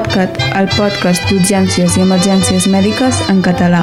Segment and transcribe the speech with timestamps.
[0.00, 3.82] L'Empodcat, el podcast d'urgències i emergències mèdiques en català.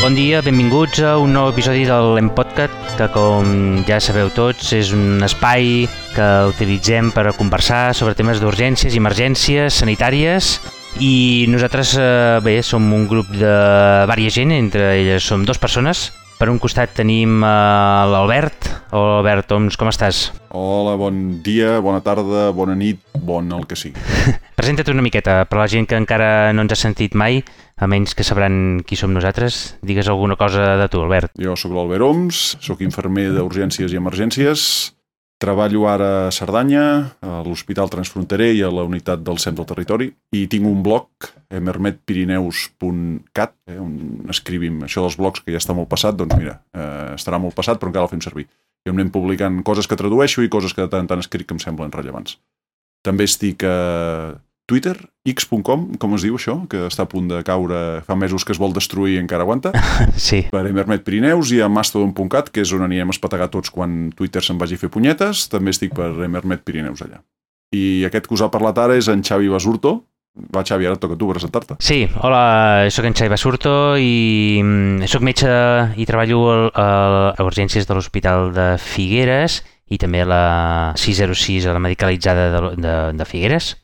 [0.00, 3.54] Bon dia, benvinguts a un nou episodi de l'Empodcat, que com
[3.86, 5.86] ja sabeu tots és un espai
[6.16, 10.56] que utilitzem per conversar sobre temes d'urgències i emergències sanitàries
[10.98, 13.56] i nosaltres, eh, bé, som un grup de
[14.10, 16.08] vària gent, entre elles som dues persones.
[16.34, 17.58] Per un costat tenim eh,
[18.10, 18.72] l'Albert.
[18.90, 20.32] Hola Albert, com estàs?
[20.56, 23.98] Hola, bon dia, bona tarda, bona nit, bon el que sigui.
[24.60, 27.42] Presenta't una miqueta, per la gent que encara no ens ha sentit mai,
[27.74, 29.74] a menys que sabran qui som nosaltres.
[29.82, 31.34] Digues alguna cosa de tu, Albert.
[31.42, 34.94] Jo sóc l'Albert Oms, sóc infermer d'urgències i emergències,
[35.42, 40.14] treballo ara a Cerdanya, a l'Hospital Transfronterer i a la unitat del centre del territori,
[40.38, 45.90] i tinc un blog, emermetpirineus.cat, eh, on escrivim això dels blogs que ja està molt
[45.90, 48.46] passat, doncs mira, eh, estarà molt passat però encara el fem servir.
[48.84, 51.46] I on anem publicant coses que tradueixo i coses que de tant en tant escric
[51.48, 52.36] que em semblen rellevants.
[53.04, 54.36] També estic a
[54.68, 54.94] Twitter,
[55.28, 58.60] x.com, com es diu això, que està a punt de caure, fa mesos que es
[58.60, 59.72] vol destruir i encara aguanta,
[60.26, 60.42] Sí.
[60.52, 64.44] per Emermet Pirineus i a mastodon.cat, que és on anirem a espetegar tots quan Twitter
[64.44, 67.22] se'n vagi a fer punyetes, també estic per Emermet Pirineus allà.
[67.76, 70.02] I aquest que us ha parlat ara és en Xavi Basurto.
[70.34, 71.76] Va, Xavi, ara toca tu presentar-te.
[71.78, 75.50] Sí, hola, sóc en Xavi Basurto i mm, sóc metge
[75.94, 79.60] i treballo al- a, urgències de l'Hospital de Figueres
[79.94, 80.42] i també a la
[80.98, 83.76] 606, a la medicalitzada de, de, de Figueres.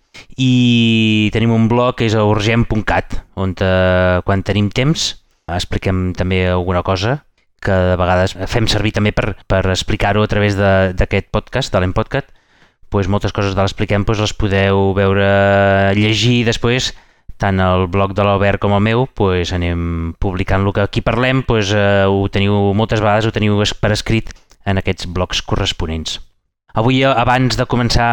[0.42, 5.12] I tenim un blog que és a urgent.cat, on eh, quan tenim temps
[5.50, 7.20] expliquem també alguna cosa
[7.62, 12.30] que de vegades fem servir també per, per explicar-ho a través d'aquest podcast, de l'Empodcat,
[12.91, 15.30] pues moltes coses de l'expliquem pues les podeu veure,
[15.96, 16.92] llegir després
[17.41, 21.42] tant el blog de l'Albert com el meu, pues anem publicant el que aquí parlem,
[21.48, 24.34] pues, eh, ho teniu moltes vegades ho teniu per escrit
[24.66, 26.20] en aquests blogs corresponents.
[26.74, 28.06] Avui, eh, abans de començar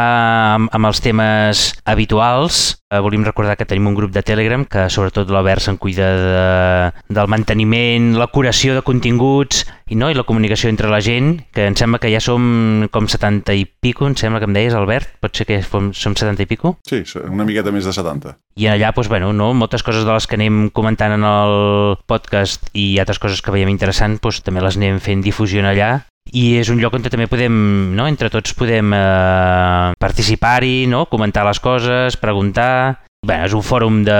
[0.57, 4.87] amb, amb els temes habituals, eh, volíem recordar que tenim un grup de Telegram que
[4.89, 10.25] sobretot l'Albert se'n cuida de, del manteniment, la curació de continguts i, no, i la
[10.25, 14.17] comunicació entre la gent, que em sembla que ja som com 70 i pico, em
[14.17, 16.77] sembla que em deies, Albert, pot ser que som, som 70 i pico?
[16.87, 18.37] Sí, una miqueta més de 70.
[18.57, 22.71] I allà, doncs, bueno, no, moltes coses de les que anem comentant en el podcast
[22.73, 25.99] i altres coses que veiem interessant, doncs, també les anem fent difusió allà
[26.33, 27.53] i és un lloc on també podem,
[27.95, 33.03] no, entre tots podem eh, participar-hi, no, comentar les coses, preguntar...
[33.27, 34.17] Bé, és un fòrum de...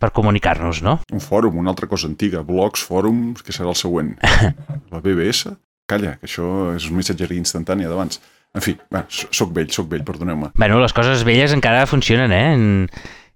[0.00, 0.98] per comunicar-nos, no?
[1.12, 4.12] Un fòrum, una altra cosa antiga, blogs, fòrums, que serà el següent.
[4.92, 5.48] La BBS?
[5.90, 6.46] Calla, que això
[6.76, 8.20] és un missatgeria instantània d'abans.
[8.54, 10.52] En fi, bueno, soc vell, soc vell, perdoneu-me.
[10.58, 12.46] Bueno, les coses velles encara funcionen, eh?
[12.54, 12.86] En-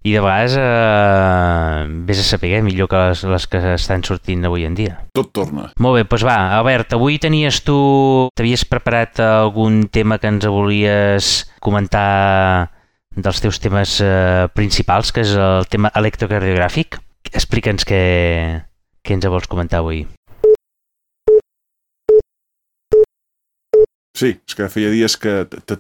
[0.05, 4.67] I de vegades eh, vés a saber millor que les, les que estan sortint avui
[4.69, 4.99] en dia.
[5.17, 5.71] Tot torna.
[5.81, 7.79] Molt bé, doncs va, Albert, avui tenies tu...
[8.37, 11.31] T'havies preparat algun tema que ens volies
[11.65, 12.69] comentar
[13.17, 17.01] dels teus temes eh, principals, que és el tema electrocardiogràfic.
[17.33, 18.03] Explica'ns què,
[19.01, 20.05] què ens vols comentar avui.
[24.15, 25.33] Sí, és que feia dies que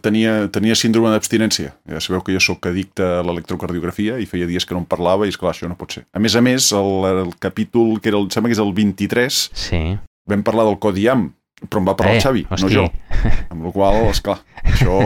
[0.03, 1.71] tenia, tenia síndrome d'abstinència.
[1.87, 5.28] Ja sabeu que jo sóc addicte a l'electrocardiografia i feia dies que no en parlava
[5.28, 6.03] i, esclar, això no pot ser.
[6.12, 8.73] A més a més, el, el capítol, que era el, em sembla que és el
[8.75, 9.81] 23, Sí.
[10.27, 11.28] vam parlar del codi IAM,
[11.69, 12.67] però em va parlar Eh, el Xavi, hosti.
[12.67, 12.89] no jo.
[13.55, 14.99] Amb la qual cosa, esclar, això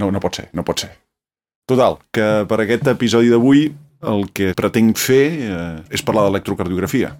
[0.00, 0.94] no, no pot ser, no pot ser.
[1.68, 3.66] Total, que per aquest episodi d'avui
[4.08, 7.12] el que pretenc fer eh, és parlar d'electrocardiografia.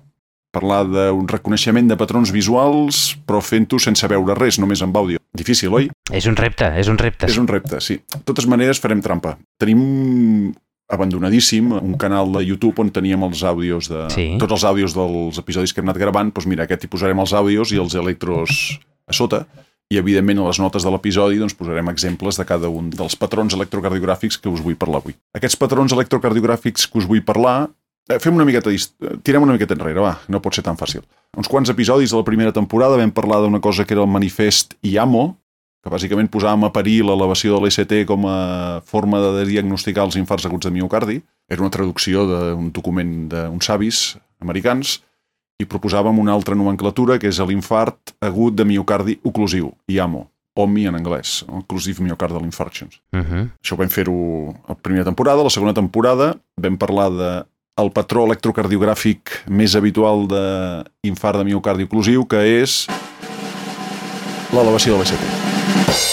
[0.51, 5.21] Parlar d'un reconeixement de patrons visuals, però fent-ho sense veure res, només amb àudio.
[5.37, 5.87] Difícil, oi?
[6.11, 7.29] És un repte, és un repte.
[7.31, 8.01] És un repte, sí.
[8.11, 9.37] De totes maneres, farem trampa.
[9.63, 10.51] Tenim
[10.91, 14.05] abandonadíssim un canal de YouTube on teníem els àudios de...
[14.11, 14.27] Sí.
[14.43, 17.35] Tots els àudios dels episodis que hem anat gravant, doncs mira, aquest hi posarem els
[17.37, 19.45] àudios i els electros a sota,
[19.91, 23.55] i evidentment a les notes de l'episodi doncs, posarem exemples de cada un dels patrons
[23.57, 25.17] electrocardiogràfics que us vull parlar avui.
[25.35, 27.71] Aquests patrons electrocardiogràfics que us vull parlar
[28.19, 31.05] fem una miqueta, eh, tirem una miqueta enrere, va, no pot ser tan fàcil.
[31.37, 34.75] Uns quants episodis de la primera temporada vam parlar d'una cosa que era el manifest
[34.83, 35.37] IAMO,
[35.81, 40.45] que bàsicament posàvem a parir l'elevació de l'ECT com a forma de diagnosticar els infarts
[40.49, 41.21] aguts de miocardi.
[41.49, 44.03] Era una traducció d'un document d'uns savis
[44.41, 44.99] americans
[45.61, 50.27] i proposàvem una altra nomenclatura que és l'infart agut de miocardi oclusiu, IAMO,
[50.61, 53.01] OMI en anglès, Occlusive Myocardial Infarctions.
[53.13, 53.49] Uh -huh.
[53.63, 55.43] Això ho vam fer-ho a la primera temporada.
[55.43, 57.47] La segona temporada vam parlar de
[57.81, 62.85] el patró electrocardiogràfic més habitual d'infart de miocardi oclusiu, que és
[64.55, 66.10] l'elevació de l'ECT.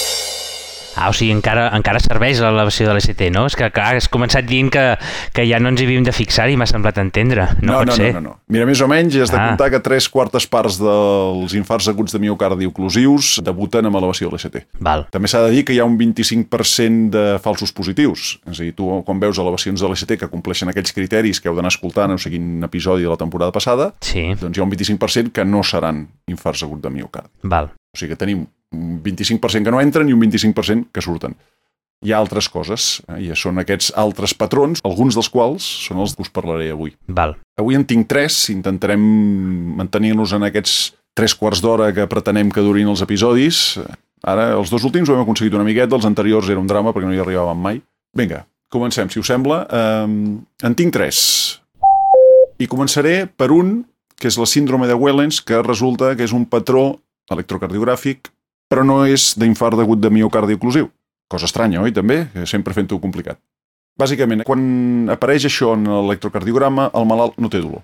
[0.98, 3.46] Ah, o sigui, encara, encara serveix l'elevació de l'ST, no?
[3.46, 4.86] És que, clar, has començat dient que,
[5.34, 7.48] que ja no ens hi havíem de fixar i m'ha semblat entendre.
[7.62, 8.14] No, no, pot no, ser.
[8.16, 8.40] no, no, no.
[8.50, 9.48] Mira, més o menys has de Ah.
[9.50, 14.36] comptar que tres quartes parts dels infarts aguts de miocardi oclusius debuten amb elevació de
[14.36, 14.66] l'ST.
[14.80, 15.06] Val.
[15.12, 18.40] També s'ha de dir que hi ha un 25% de falsos positius.
[18.50, 21.56] És a dir, tu quan veus elevacions de l'ST que compleixen aquells criteris que heu
[21.56, 24.72] d'anar escoltant o seguint un episodi de la temporada passada, Sí, doncs hi ha un
[24.72, 27.30] 25% que no seran infarts aguts de miocardi.
[27.44, 27.72] val.
[27.94, 31.36] O sigui que tenim 25% que no entren i un 25% que surten.
[32.06, 33.24] Hi ha altres coses, eh?
[33.26, 36.94] i són aquests altres patrons, alguns dels quals són els que us parlaré avui.
[37.08, 37.34] Val.
[37.58, 39.02] Avui en tinc tres, intentarem
[39.80, 40.76] mantenir-nos en aquests
[41.18, 43.80] tres quarts d'hora que pretenem que durin els episodis.
[44.22, 47.10] Ara, els dos últims ho hem aconseguit una miqueta, els anteriors era un drama perquè
[47.10, 47.82] no hi arribàvem mai.
[48.18, 49.64] Vinga, comencem, si us sembla.
[49.74, 51.20] Um, en tinc tres.
[52.62, 53.80] I començaré per un,
[54.18, 57.00] que és la síndrome de Wellens, que resulta que és un patró
[57.34, 58.30] electrocardiogràfic,
[58.72, 60.90] però no és d'infart degut de miocardi oclusiu.
[61.32, 62.26] Cosa estranya, oi, també?
[62.48, 63.40] Sempre fent-ho complicat.
[63.98, 67.82] Bàsicament, quan apareix això en l'electrocardiograma, el malalt no té dolor.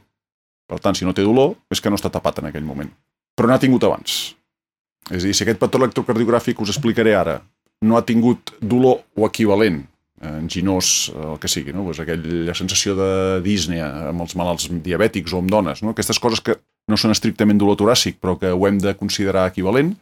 [0.69, 2.91] Per tant, si no té dolor, és que no està tapat en aquell moment.
[3.35, 4.35] Però n'ha tingut abans.
[5.09, 7.41] És a dir, si aquest patró electrocardiogràfic us explicaré ara
[7.83, 9.81] no ha tingut dolor o equivalent,
[10.23, 11.83] enginós, el que sigui, no?
[11.83, 13.09] pues aquella sensació de
[13.43, 15.91] disnea amb els malalts diabètics o amb dones, no?
[15.91, 16.55] aquestes coses que
[16.87, 19.93] no són estrictament dolor toràcic, però que ho hem de considerar equivalent,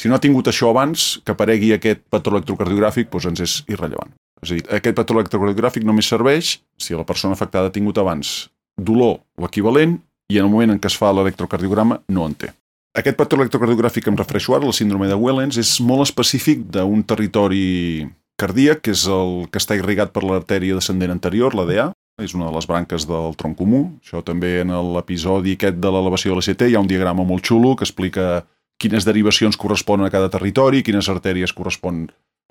[0.00, 4.12] si no ha tingut això abans, que aparegui aquest patró electrocardiogràfic doncs ens és irrellevant.
[4.42, 8.50] És a dir, aquest patró electrocardiogràfic només serveix si la persona afectada ha tingut abans
[8.76, 9.96] dolor o equivalent
[10.28, 12.52] i en el moment en què es fa l'electrocardiograma no en té.
[12.96, 17.02] Aquest patró electrocardiogràfic que em refereixo ara, la síndrome de Wellens, és molt específic d'un
[17.04, 18.06] territori
[18.40, 21.86] cardíac, que és el que està irrigat per l'artèria descendent anterior, la DA,
[22.22, 23.82] és una de les branques del tronc comú.
[24.00, 27.74] Això també en l'episodi aquest de l'elevació de l'ACT hi ha un diagrama molt xulo
[27.76, 28.46] que explica
[28.80, 32.06] quines derivacions corresponen a cada territori, quines artèries correspon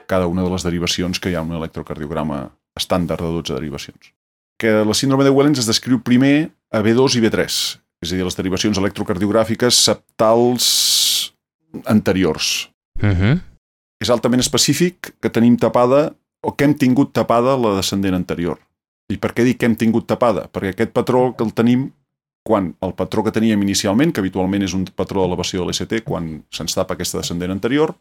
[0.06, 4.12] cada una de les derivacions que hi ha un electrocardiograma estàndard de 12 derivacions.
[4.62, 7.58] Que la síndrome de Wellens es descriu primer a B2 i B3,
[8.04, 11.34] és a dir, les derivacions electrocardiogràfiques septals
[11.86, 12.70] anteriors.
[13.02, 13.42] Uh -huh.
[14.02, 18.60] És altament específic que tenim tapada o que hem tingut tapada la descendent anterior.
[19.10, 20.50] I per què dic que hem tingut tapada?
[20.52, 21.92] Perquè aquest patró que el tenim
[22.46, 26.44] quan el patró que teníem inicialment, que habitualment és un patró d'elevació de l'ST, quan
[26.54, 27.96] se'ns tapa aquesta descendent anterior,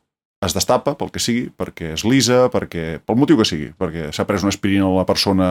[0.44, 4.26] es destapa pel que sigui, perquè es lisa, perquè, pel motiu que sigui, perquè s'ha
[4.28, 5.46] pres una aspirina a la persona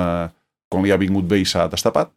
[0.69, 2.11] quan li ha vingut bé i s'ha destapat.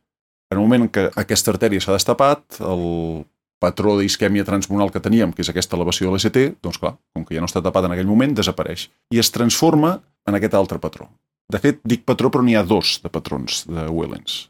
[0.53, 3.25] En el moment en què aquesta artèria s'ha destapat, el
[3.63, 7.39] patró d'isquèmia transmunal que teníem, que és aquesta elevació de l'ST, doncs clar, com que
[7.39, 8.91] ja no està tapat en aquell moment, desapareix.
[9.17, 9.97] I es transforma
[10.29, 11.09] en aquest altre patró.
[11.49, 14.47] De fet, dic patró, però n'hi ha dos de patrons de Wellens.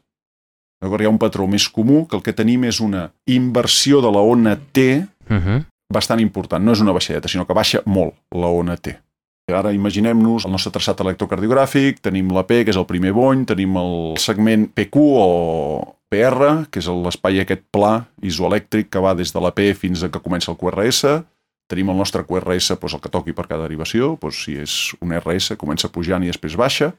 [0.81, 1.01] D'acord?
[1.01, 4.21] Hi ha un patró més comú, que el que tenim és una inversió de la
[4.21, 5.65] ona T Uh -huh.
[5.93, 6.63] bastant important.
[6.63, 8.97] No és una baixadeta, sinó que baixa molt la ona T.
[9.53, 13.77] Ara imaginem-nos el nostre traçat electrocardiogràfic, tenim la P, que és el primer bony, tenim
[13.77, 19.39] el segment PQ o PR, que és l'espai aquest pla isoelèctric que va des de
[19.39, 21.23] la P fins a que comença el QRS,
[21.69, 25.11] tenim el nostre QRS, doncs el que toqui per cada derivació, doncs si és un
[25.11, 26.93] RS comença pujant i després baixa,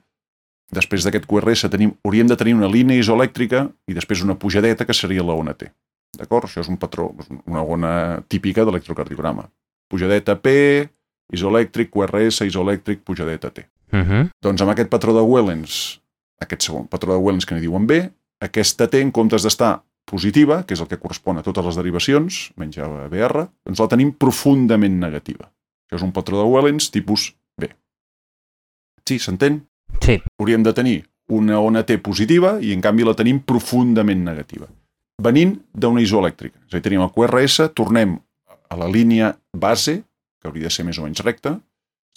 [0.74, 4.96] després d'aquest QRS tenim, hauríem de tenir una línia isoelèctrica i després una pujadeta que
[4.96, 5.70] seria la ona T.
[6.18, 6.48] D'acord?
[6.48, 7.10] Això és un patró,
[7.46, 7.92] una ona
[8.28, 9.46] típica d'electrocardiograma.
[9.88, 10.50] Pujadeta P,
[11.32, 13.68] isoelèctric, QRS, isoelèctric, pujadeta T.
[13.92, 14.30] Uh -huh.
[14.42, 16.00] Doncs amb aquest patró de Wellens,
[16.40, 18.10] aquest segon patró de Wellens que n'hi diuen B,
[18.40, 22.52] aquesta T, en comptes d'estar positiva, que és el que correspon a totes les derivacions,
[22.56, 25.50] menys a BR, doncs la tenim profundament negativa.
[25.88, 27.68] Això és un patró de Wellens tipus B.
[29.08, 29.62] Sí, s'entén?
[30.04, 30.18] Sí.
[30.38, 34.68] Hauríem de tenir una ona T positiva i en canvi la tenim profundament negativa.
[35.22, 36.60] Venint d'una isoelèctrica.
[36.66, 38.16] És a dir, tenim el QRS, tornem
[38.68, 39.98] a la línia base,
[40.38, 41.58] que hauria de ser més o menys recta,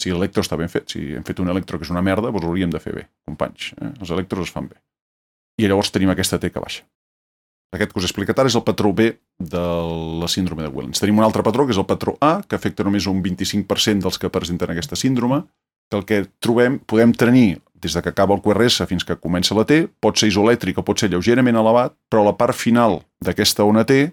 [0.00, 0.88] si l'electro està ben fet.
[0.94, 3.72] Si hem fet un electro que és una merda, doncs l'hauríem de fer bé, companys.
[3.76, 3.92] Eh?
[4.00, 4.78] Els electros es fan bé.
[5.60, 6.86] I llavors tenim aquesta T que baixa.
[7.72, 9.08] Aquest que us he explicat ara és el patró B
[9.40, 9.62] de
[10.20, 11.00] la síndrome de Wellens.
[11.00, 14.20] Tenim un altre patró, que és el patró A, que afecta només un 25% dels
[14.20, 15.40] que presenten aquesta síndrome,
[15.88, 19.56] que el que trobem, podem tenir des de que acaba el QRS fins que comença
[19.58, 23.66] la T, pot ser isoelèctric o pot ser lleugerament elevat, però la part final d'aquesta
[23.66, 24.12] ona T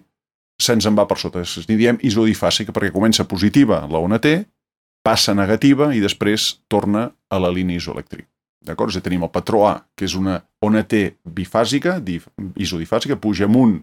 [0.60, 1.40] se'ns en va per sota.
[1.40, 4.42] N'hi diem isodifàsica perquè comença positiva la ona T,
[5.06, 8.28] passa negativa i després torna a la línia isoelèctrica.
[8.66, 8.92] D'acord?
[8.92, 12.28] Dir, tenim el patró A, que és una ona T bifàsica, dif,
[12.60, 13.78] isodifàsica, puja amunt,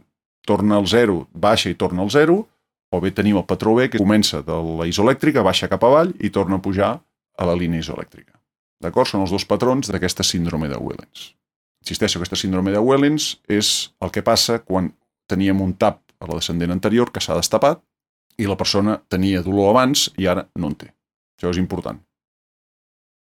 [0.46, 2.38] torna al 0, baixa i torna al 0,
[2.94, 6.30] o bé tenim el patró B, que comença de la isoelèctrica, baixa cap avall i
[6.30, 6.94] torna a pujar
[7.38, 8.37] a la línia isoelèctrica.
[8.84, 9.10] D'acord?
[9.10, 11.32] Són els dos patrons d'aquesta síndrome de Wellens.
[11.84, 14.92] Insisteixo, aquesta síndrome de Wellens és el que passa quan
[15.30, 17.82] teníem un tap a la descendent anterior que s'ha destapat
[18.38, 20.92] i la persona tenia dolor abans i ara no en té.
[21.38, 22.00] Això és important.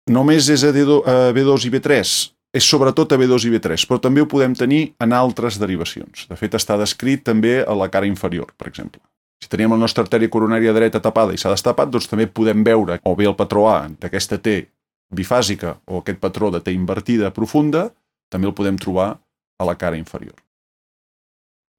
[0.09, 2.11] només és a D2, a B2 i B3?
[2.55, 6.29] És sobretot a B2 i B3, però també ho podem tenir en altres derivacions.
[6.31, 9.03] De fet, està descrit també a la cara inferior, per exemple.
[9.43, 13.01] Si teníem la nostra artèria coronària dreta tapada i s'ha destapat, doncs també podem veure
[13.05, 14.63] o bé el patró A d'aquesta T
[15.15, 17.91] bifàsica o aquest patró de T invertida profunda,
[18.31, 19.19] també el podem trobar
[19.59, 20.35] a la cara inferior.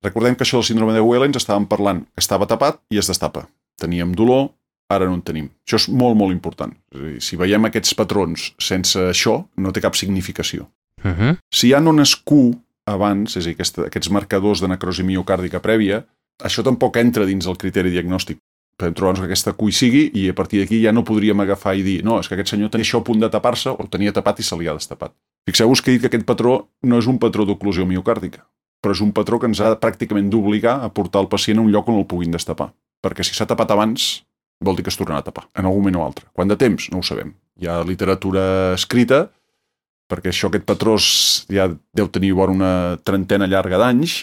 [0.03, 3.48] Recordem que això del síndrome de Wellens estàvem parlant que estava tapat i es destapa.
[3.81, 4.51] Teníem dolor,
[4.89, 5.50] ara no en tenim.
[5.65, 6.74] Això és molt, molt important.
[6.93, 10.69] És dir, si veiem aquests patrons sense això, no té cap significació.
[11.03, 11.38] Uh -huh.
[11.53, 12.55] Si ha nones Q
[12.86, 16.05] abans, és a dir, aquesta, aquests marcadors de necrosi miocàrdica prèvia,
[16.43, 18.38] això tampoc entra dins el criteri diagnòstic.
[18.77, 21.81] Podem trobar-nos que aquesta hi sigui i a partir d'aquí ja no podríem agafar i
[21.81, 24.39] dir no, és que aquest senyor tenia això a punt de tapar-se o tenia tapat
[24.39, 25.15] i se li ha destapat.
[25.50, 28.43] Fixeu-vos que he dit que aquest patró no és un patró d'oclusió miocàrdica,
[28.84, 31.72] però és un patró que ens ha pràcticament d'obligar a portar el pacient a un
[31.74, 32.69] lloc on el puguin destapar.
[33.01, 34.05] Perquè si s'ha tapat abans,
[34.62, 36.27] vol dir que es tornarà a tapar, en algun moment o altre.
[36.34, 36.89] Quant de temps?
[36.93, 37.34] No ho sabem.
[37.57, 39.24] Hi ha literatura escrita,
[40.12, 44.19] perquè això, aquest patró ja deu tenir vora una trentena llarga d'anys.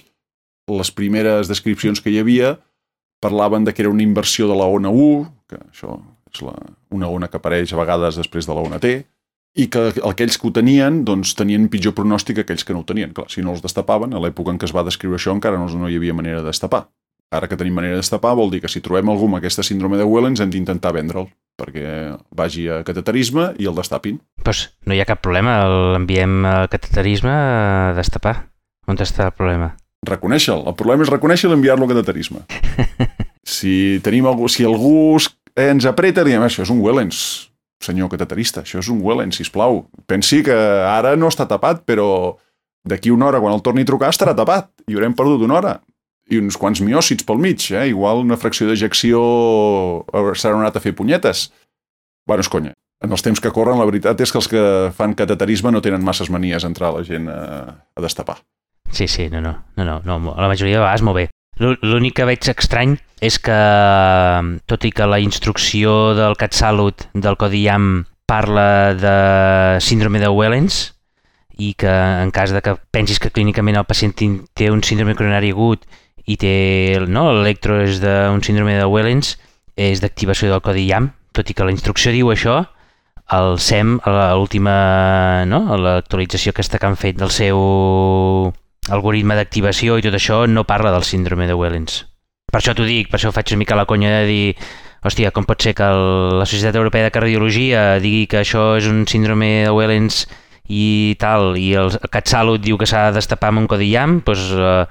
[0.71, 2.55] Les primeres descripcions que hi havia
[3.25, 5.99] parlaven de que era una inversió de la ona 1, que això
[6.35, 6.55] és la,
[6.93, 8.99] una ona que apareix a vegades després de la ona T,
[9.55, 12.89] i que aquells que ho tenien doncs, tenien pitjor pronòstic que aquells que no ho
[12.89, 13.15] tenien.
[13.15, 15.69] Clar, si no els destapaven, a l'època en què es va descriure això encara no,
[15.71, 16.89] no hi havia manera de destapar.
[17.35, 20.07] Ara que tenim manera d'estapar, vol dir que si trobem algú amb aquesta síndrome de
[20.07, 24.19] Wellens hem d'intentar vendre'l perquè vagi a cateterisme i el destapin.
[24.43, 25.61] Pues no hi ha cap problema,
[25.95, 28.37] l'enviem al cateterisme a destapar.
[28.91, 29.73] On està el problema?
[30.09, 30.67] Reconèixer-lo.
[30.71, 32.45] El problema és reconèixer i enviar-lo a cateterisme.
[33.57, 35.19] si tenim algú, si algú
[35.55, 37.51] ens apreta, diem, això és un Wellens,
[37.85, 39.85] senyor cateterista, això és un Wellens, sisplau.
[40.11, 40.55] Pensi que
[40.89, 42.37] ara no està tapat, però
[42.85, 45.75] d'aquí una hora, quan el torni a trucar, estarà tapat i haurem perdut una hora
[46.33, 47.89] i uns quants miòcits pel mig, eh?
[47.91, 49.21] igual una fracció d'ejecció
[50.41, 51.51] s'ha anat a fer punyetes.
[52.25, 52.73] Bueno, és conya.
[53.05, 54.65] En els temps que corren, la veritat és que els que
[54.97, 57.41] fan cateterisme no tenen masses manies a entrar la gent a,
[57.93, 58.39] a destapar.
[58.91, 61.29] Sí, sí, no, no, no, no, no la majoria de vegades molt bé.
[61.59, 63.59] L'únic que veig estrany és que,
[64.67, 70.95] tot i que la instrucció del CatSalut del Codi IAM parla de síndrome de Wellens
[71.57, 75.53] i que en cas de que pensis que clínicament el pacient té un síndrome coronari
[75.55, 75.85] agut
[76.27, 76.55] i té
[77.07, 79.37] no, l'electro és d'un síndrome de Wellens,
[79.77, 82.63] és d'activació del codi IAM, tot i que la instrucció diu això,
[83.35, 87.61] el SEM, l'última no, l'actualització aquesta que han fet del seu
[88.93, 92.05] algoritme d'activació i tot això, no parla del síndrome de Wellens.
[92.51, 94.45] Per això t'ho dic, per això faig una mica la conya de dir
[95.05, 98.89] hòstia, com pot ser que el, la Societat Europea de Cardiologia digui que això és
[98.89, 100.25] un síndrome de Wellens
[100.73, 104.47] i tal, i el CatSalut diu que s'ha de destapar amb un codi IAM, doncs
[104.57, 104.87] eh,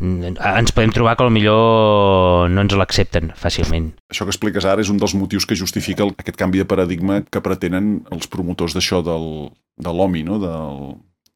[0.00, 3.90] ens podem trobar que millor no ens l'accepten fàcilment.
[4.08, 7.20] Això que expliques ara és un dels motius que justifica el, aquest canvi de paradigma
[7.28, 10.38] que pretenen els promotors d'això del, de l'OMI, no?
[10.40, 10.94] del,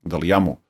[0.08, 0.61] de l'IAMO,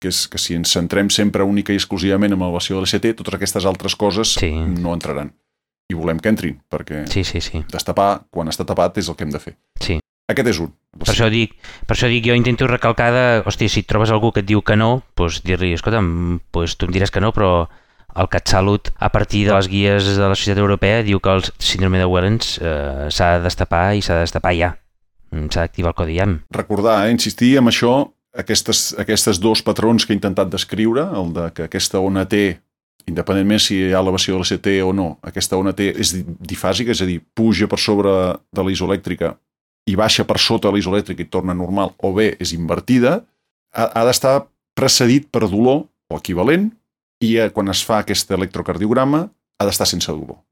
[0.00, 3.38] que és que si ens centrem sempre única i exclusivament en l'elevació de l'ECT, totes
[3.38, 4.52] aquestes altres coses sí.
[4.52, 5.32] no entraran.
[5.90, 7.62] I volem que entrin, perquè sí, sí, sí.
[7.70, 9.54] destapar quan està tapat és el que hem de fer.
[9.80, 10.00] Sí.
[10.26, 10.72] Aquest és un.
[10.98, 11.52] Per això dic,
[11.86, 14.74] per això dic, jo intento recalcar de, hòstia, si trobes algú que et diu que
[14.74, 16.08] no, doncs dir-li, escolta'm,
[16.54, 17.68] doncs tu em diràs que no, però
[18.16, 22.00] el CatSalut, a partir de les guies de la Societat Europea, diu que el síndrome
[22.00, 24.72] de Wellens eh, s'ha de destapar i s'ha de destapar ja.
[25.30, 26.38] Mm, s'ha d'activar el codi IAM.
[26.56, 27.94] Recordar, eh, insistir en això,
[28.38, 32.58] aquestes, aquestes dos patrons que he intentat descriure, el de que aquesta ona T,
[33.06, 36.92] independentment si hi ha elevació de la CT o no, aquesta ona T és difàsica,
[36.92, 38.12] és a dir, puja per sobre
[38.52, 39.36] de la isoelèctrica
[39.86, 43.20] i baixa per sota l'isoelèctric i torna normal, o bé és invertida,
[43.74, 44.40] ha, ha d'estar
[44.76, 46.70] precedit per dolor o equivalent,
[47.22, 50.42] i eh, quan es fa aquest electrocardiograma ha d'estar sense dolor.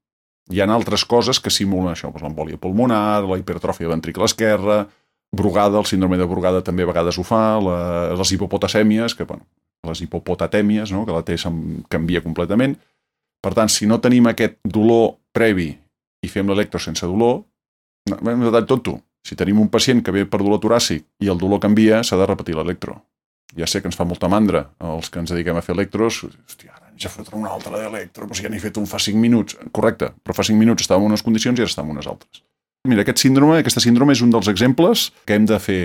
[0.53, 4.85] Hi ha altres coses que simulen això, doncs l'embòlia pulmonar, la hipertròfia ventricle esquerra,
[5.35, 7.77] brugada, el síndrome de brugada també a vegades ho fa, la,
[8.17, 9.45] les hipopotasèmies, que, bueno,
[9.85, 11.05] les hipopotatèmies, no?
[11.05, 11.37] que la T
[11.89, 12.75] canvia completament.
[13.43, 15.69] Per tant, si no tenim aquest dolor previ
[16.25, 17.43] i fem l'electro sense dolor,
[18.09, 18.99] no, hem de tonto.
[19.25, 22.25] Si tenim un pacient que ve per dolor toràcic i el dolor canvia, s'ha de
[22.29, 22.99] repetir l'electro.
[23.57, 26.23] Ja sé que ens fa molta mandra els que ens dediquem a fer electros.
[26.25, 29.19] Hòstia, ara ja fotre un altre d'electro, però si ja n'he fet un fa 5
[29.19, 29.57] minuts.
[29.75, 32.43] Correcte, però fa 5 minuts estava en unes condicions i ara està en unes altres.
[32.85, 35.83] Mira, aquest síndrome, aquesta síndrome és un dels exemples que hem de fer,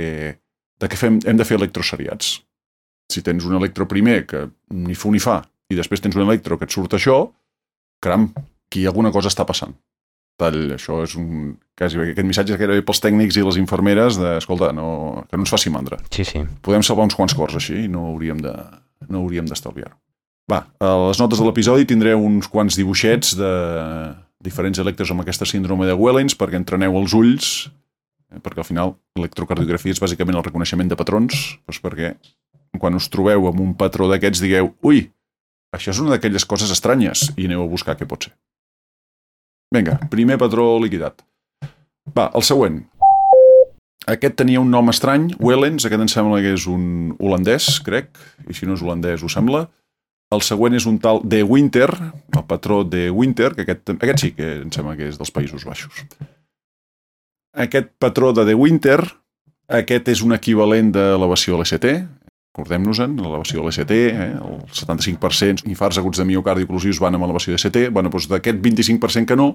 [0.80, 2.38] de que fem, hem de fer electros seriats.
[3.10, 5.40] Si tens un electro primer que ni fu ni fa
[5.70, 7.22] i després tens un electro que et surt això,
[8.02, 8.30] caram,
[8.70, 9.74] aquí alguna cosa està passant
[10.40, 11.56] tall, això és un...
[11.80, 15.46] Quasi, aquest missatge que era pels tècnics i les infermeres de, escolta, no, que no
[15.46, 15.96] ens faci mandra.
[16.12, 16.42] Sí, sí.
[16.64, 18.52] Podem salvar uns quants cors així i no hauríem de,
[19.08, 19.96] no hauríem d'estalviar-ho.
[20.50, 23.50] Va, a les notes de l'episodi tindreu uns quants dibuixets de
[24.44, 27.48] diferents electres amb aquesta síndrome de Wellens perquè entreneu els ulls
[28.32, 32.14] eh, perquè al final l'electrocardiografia és bàsicament el reconeixement de patrons, doncs perquè
[32.80, 35.08] quan us trobeu amb un patró d'aquests digueu ui,
[35.74, 38.34] això és una d'aquelles coses estranyes i aneu a buscar què pot ser.
[39.74, 41.22] Vinga, primer patró liquidat.
[42.16, 42.80] Va, el següent.
[44.10, 48.10] Aquest tenia un nom estrany, Wellens, aquest em sembla que és un holandès, crec,
[48.48, 49.68] i si no és holandès ho sembla.
[50.30, 54.30] El següent és un tal De Winter, el patró De Winter, que aquest, aquest sí
[54.36, 56.04] que em sembla que és dels Països Baixos.
[57.58, 59.00] Aquest patró de De Winter,
[59.66, 61.98] aquest és un equivalent d'elevació LST,
[62.50, 67.54] Recordem-nos-en, l'elevació de l'ST, eh, el 75% infarts aguts de miocardi oclusius van amb elevació
[67.54, 69.52] de ST, bueno, doncs d'aquest 25% que no,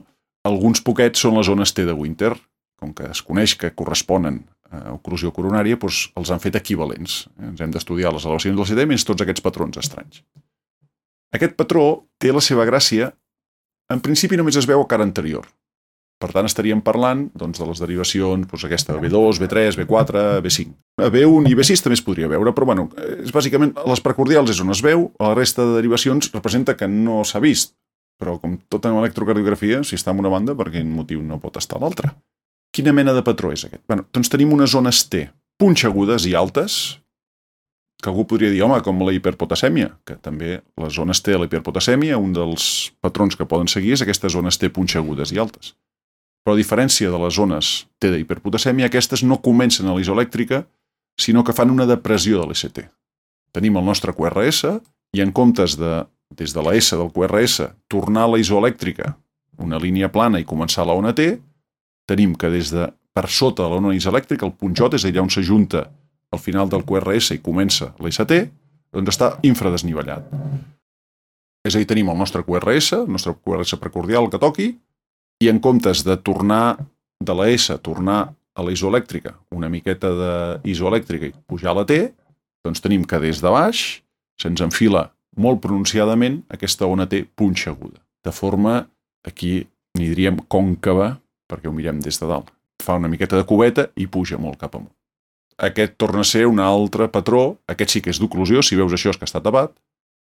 [0.47, 2.31] alguns poquets són les zones T de Winter,
[2.79, 7.25] com que es coneix que corresponen a oclusió coronària, doncs els han fet equivalents.
[7.43, 10.23] Ens hem d'estudiar les elevacions del CT més tots aquests patrons estranys.
[11.35, 13.11] Aquest patró té la seva gràcia,
[13.91, 15.45] en principi només es veu a cara anterior,
[16.15, 20.71] per tant, estaríem parlant doncs, de les derivacions, doncs, aquesta B2, B3, B4, B5.
[21.03, 22.87] A B1 i B6 també es podria veure, però bueno,
[23.19, 27.23] és bàsicament les precordials és on es veu, la resta de derivacions representa que no
[27.27, 27.75] s'ha vist.
[28.15, 31.59] Però com tota en electrocardiografia, si està en una banda, per quin motiu no pot
[31.59, 32.13] estar a l'altra?
[32.71, 33.83] Quina mena de patró és aquest?
[33.91, 35.27] Bueno, doncs tenim unes zones T
[35.59, 36.97] punxegudes i altes,
[38.01, 41.47] que algú podria dir, home, com la hiperpotasèmia, que també les zones T de la
[41.47, 45.73] hiperpotasèmia, un dels patrons que poden seguir és aquestes zones T punxegudes i altes.
[46.45, 50.65] Però a diferència de les zones T d'hiperpotasèmia, aquestes no comencen a l'isoelèctrica,
[51.17, 52.83] sinó que fan una depressió de l'ST.
[53.55, 54.75] Tenim el nostre QRS
[55.15, 56.03] i en comptes de,
[56.35, 59.15] des de la S del QRS, tornar a la isoelèctrica,
[59.63, 61.37] una línia plana i començar la ona T,
[62.05, 65.31] tenim que des de per sota de l'ona isoelèctrica, el punt J, és allà on
[65.31, 65.87] s'ajunta
[66.35, 68.45] al final del QRS i comença l'ST,
[68.95, 70.27] doncs està infradesnivellat.
[71.65, 74.69] És a dir, tenim el nostre QRS, el nostre QRS precordial que toqui,
[75.41, 76.77] i en comptes de tornar
[77.19, 78.19] de la S, tornar
[78.55, 80.11] a la isoelèctrica, una miqueta
[80.63, 81.99] d'isoelèctrica i pujar a la T,
[82.65, 83.83] doncs tenim que des de baix
[84.41, 87.99] se'ns enfila molt pronunciadament aquesta ona T punxeguda.
[88.23, 88.85] De forma,
[89.27, 89.65] aquí
[89.97, 91.15] n'hi diríem còncava,
[91.49, 92.51] perquè ho mirem des de dalt.
[92.81, 94.93] Fa una miqueta de cubeta i puja molt cap amunt.
[95.55, 99.13] Aquest torna a ser un altre patró, aquest sí que és d'oclusió, si veus això
[99.13, 99.71] és que està tapat,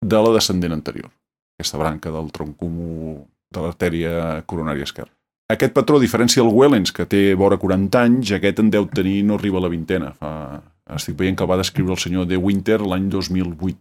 [0.04, 1.12] de la descendent anterior.
[1.58, 3.22] Aquesta branca del tronc comú
[3.54, 5.14] de l'artèria coronària esquerra.
[5.54, 9.38] Aquest patró, diferència del Wellens, que té vora 40 anys, aquest en deu tenir, no
[9.38, 10.14] arriba a la vintena.
[10.20, 10.62] Fa...
[10.94, 13.78] Estic veient que el va descriure el senyor De Winter l'any 2008.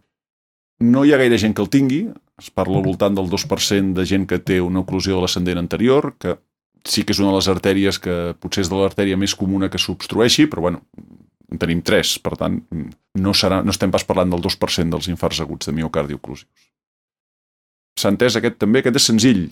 [0.87, 2.05] No hi ha gaire gent que el tingui,
[2.39, 6.13] es parla al voltant del 2% de gent que té una oclusió de l'ascendent anterior,
[6.15, 6.37] que
[6.87, 9.81] sí que és una de les artèries que potser és de l'artèria més comuna que
[9.81, 10.83] s'obstrueixi, però bueno,
[11.53, 12.59] en tenim 3, per tant,
[13.21, 16.49] no, serà, no estem pas parlant del 2% dels infarts aguts de miocardi oclusius.
[17.99, 18.81] S'ha entès aquest també?
[18.81, 19.43] Aquest és senzill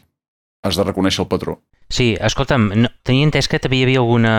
[0.66, 1.60] has de reconèixer el patró.
[1.92, 4.34] Sí, escolta'm, no, tenia entès que també hi havia alguna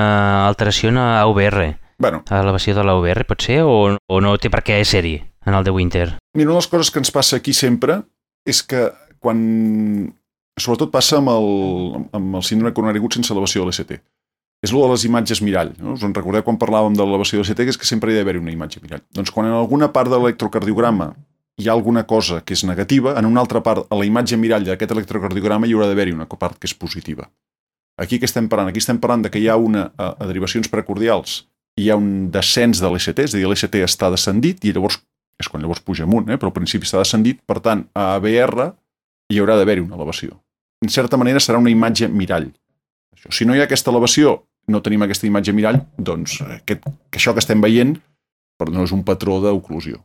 [0.48, 1.72] alteració a AVR.
[2.02, 2.22] Bueno.
[2.30, 3.60] A l'elevació de l'AVR, pot ser?
[3.62, 6.06] O, o no té per què ser-hi en el de Winter?
[6.34, 8.02] Mira, una de les coses que ens passa aquí sempre
[8.48, 8.88] és que
[9.22, 10.12] quan...
[10.60, 11.46] Sobretot passa amb el,
[12.12, 13.94] amb el síndrome coronari agut sense elevació de l'ST.
[14.62, 15.72] És el de les imatges mirall.
[15.82, 15.96] No?
[15.96, 18.22] Us en recordeu quan parlàvem de l'elevació de l'ST, que és que sempre hi ha
[18.22, 19.02] d'haver una imatge mirall.
[19.10, 21.12] Doncs quan en alguna part de l'electrocardiograma
[21.58, 24.64] hi ha alguna cosa que és negativa, en una altra part, a la imatge mirall
[24.66, 27.26] d'aquest electrocardiograma hi haurà d'haver-hi una part que és positiva.
[28.00, 28.70] Aquí què estem parlant?
[28.70, 31.42] Aquí estem parlant de que hi ha una, a, a derivacions precordials,
[31.76, 35.00] hi ha un descens de l'ST, és a dir, l'ST està descendit i llavors,
[35.42, 36.38] és quan llavors puja amunt, eh?
[36.38, 38.70] però al principi està descendit, per tant, a ABR
[39.32, 40.38] hi haurà d'haver-hi una elevació.
[40.82, 42.48] En certa manera serà una imatge mirall.
[43.14, 43.30] Això.
[43.30, 47.34] Si no hi ha aquesta elevació, no tenim aquesta imatge mirall, doncs aquest, que això
[47.34, 47.96] que estem veient
[48.62, 50.00] però no és un patró d'oclusió.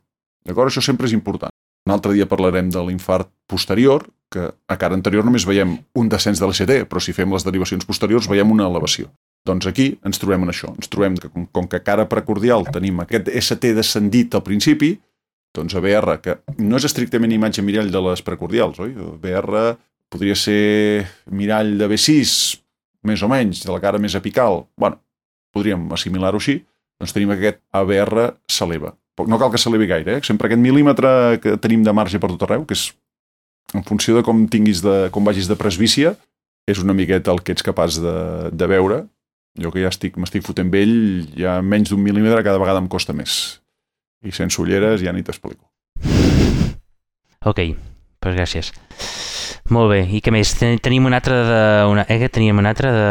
[0.48, 0.72] D'acord?
[0.72, 1.54] Això sempre és important.
[1.88, 6.42] Un altre dia parlarem de l'infart posterior, que a cara anterior només veiem un descens
[6.42, 9.12] de l'ST, però si fem les derivacions posteriors veiem una elevació.
[9.48, 10.74] Doncs aquí ens trobem en això.
[10.76, 14.98] Ens trobem que com, com que cara precordial tenim aquest ST descendit al principi,
[15.56, 18.92] doncs a BR, que no és estrictament imatge mirall de les precordials, oi?
[19.22, 19.64] BR
[20.12, 22.34] podria ser mirall de B6,
[23.08, 24.66] més o menys, de la cara més apical.
[24.78, 25.00] bueno,
[25.56, 26.60] podríem assimilar-ho així.
[27.00, 30.22] Doncs tenim que aquest ABR s'eleva no cal que s'elevi gaire, eh?
[30.22, 31.10] sempre aquest mil·límetre
[31.42, 32.92] que tenim de marge per tot arreu, que és
[33.74, 36.14] en funció de com tinguis de, com vagis de presbícia,
[36.70, 38.18] és una miqueta el que ets capaç de,
[38.54, 39.06] de veure.
[39.58, 43.16] Jo que ja estic, m'estic fotent vell, ja menys d'un mil·límetre cada vegada em costa
[43.18, 43.58] més.
[44.22, 45.66] I sense ulleres ja ni t'explico.
[47.48, 47.64] Ok,
[48.22, 48.76] doncs gràcies.
[49.74, 50.54] Molt bé, i què més?
[50.56, 51.64] Tenim un altre de...
[51.92, 52.06] Una...
[52.08, 53.10] Eh, teníem un altre de...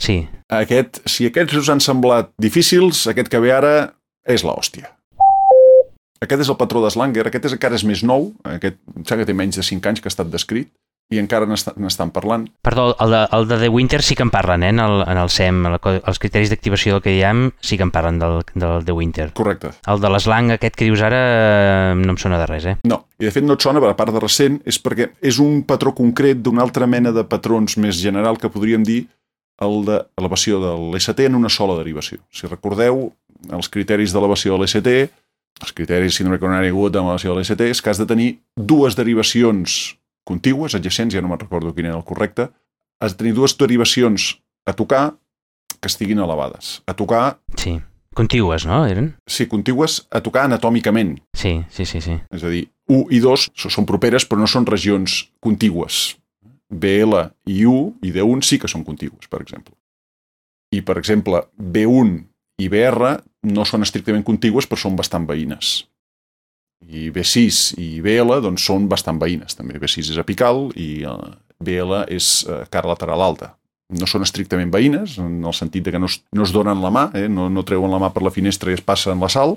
[0.00, 0.22] Sí.
[0.50, 3.74] Aquest, si aquests us han semblat difícils, aquest que ve ara
[4.24, 4.88] és l'hòstia.
[6.24, 9.28] Aquest és el patró de Slanger, aquest és encara és més nou, aquest em que
[9.28, 10.68] té menys de 5 anys que ha estat descrit,
[11.10, 12.44] i encara n'estan parlant.
[12.62, 14.68] Perdó, el de, el de The Winter sí que en parlen, eh?
[14.70, 17.90] En el, en el SEM, el, els criteris d'activació del que diem sí que en
[17.90, 19.26] parlen del, del The Winter.
[19.34, 19.72] Correcte.
[19.90, 22.76] El de l'eslang aquest que dius ara eh, no em sona de res, eh?
[22.86, 25.42] No, i de fet no et sona, per a part de recent, és perquè és
[25.42, 29.02] un patró concret d'una altra mena de patrons més general que podríem dir
[29.60, 32.22] el d'elevació de l'ST en una sola derivació.
[32.30, 33.08] Si recordeu,
[33.50, 34.94] els criteris d'elevació de l'ST,
[35.60, 38.94] els criteris síndrome coronari agut de l'elevació de l'ST, és que has de tenir dues
[38.96, 39.96] derivacions
[40.28, 42.50] contigües, adjacents, ja no me'n recordo quin era el correcte,
[43.00, 44.34] has de tenir dues derivacions
[44.68, 45.14] a tocar
[45.80, 46.80] que estiguin elevades.
[46.86, 47.40] A tocar...
[47.56, 47.78] Sí,
[48.14, 48.82] contigües, no?
[48.86, 49.14] Eren?
[49.26, 51.18] Sí, contigües a tocar anatòmicament.
[51.34, 52.02] Sí, sí, sí.
[52.04, 52.18] sí.
[52.30, 56.18] És a dir, 1 i 2 són properes però no són regions contigües.
[56.70, 59.74] BL i U i D1 sí que són contigües, per exemple.
[60.70, 62.20] I, per exemple, B1
[62.62, 63.16] i BR
[63.50, 65.80] no són estrictament contigües però són bastant veïnes
[66.88, 69.78] i B6 i BL doncs, són bastant veïnes també.
[69.80, 71.16] B6 és apical i eh,
[71.60, 73.54] BL és eh, cara lateral alta.
[73.90, 76.92] No són estrictament veïnes, en el sentit de que no es, no es donen la
[76.94, 77.26] mà, eh?
[77.28, 79.56] no, no treuen la mà per la finestra i es passen la sal,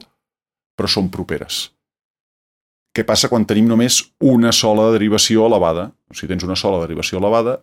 [0.78, 1.68] però són properes.
[2.94, 5.88] Què passa quan tenim només una sola derivació elevada?
[6.14, 7.60] Si tens una sola derivació elevada,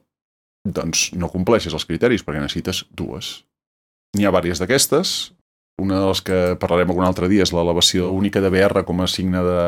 [0.66, 3.40] doncs no compleixes els criteris perquè necessites dues.
[4.16, 5.12] N'hi ha diverses d'aquestes,
[5.80, 9.08] una de les que parlarem algun altre dia és l'elevació única de BR com a
[9.10, 9.60] signe de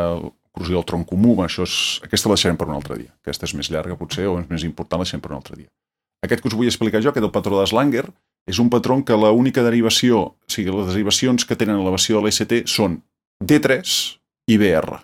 [0.52, 1.36] corrosió del tronc comú.
[1.44, 3.12] Això és, aquesta la deixarem per un altre dia.
[3.24, 5.70] Aquesta és més llarga, potser, o és més important, la deixarem per un altre dia.
[6.22, 8.04] Aquest que us vull explicar jo, aquest del patró de Slanger,
[8.46, 12.28] és un patró que la única derivació, o sigui, les derivacions que tenen elevació de
[12.28, 13.00] l'ST són
[13.42, 13.96] D3
[14.50, 15.00] i BR,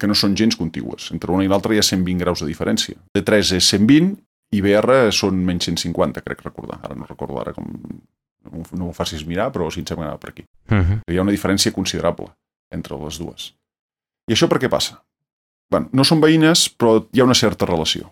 [0.00, 1.10] que no són gens contigües.
[1.16, 2.96] Entre una i l'altra hi ha 120 graus de diferència.
[3.16, 4.16] D3 és 120
[4.52, 6.80] i BR són menys 150, crec recordar.
[6.84, 7.68] Ara no recordo ara com
[8.44, 10.44] no, no ho facis mirar, però sí em sembla que anava per aquí.
[10.70, 10.98] Uh -huh.
[11.08, 12.32] Hi ha una diferència considerable
[12.70, 13.54] entre les dues.
[14.28, 15.02] I això per què passa?
[15.70, 18.10] Bueno, no són veïnes, però hi ha una certa relació.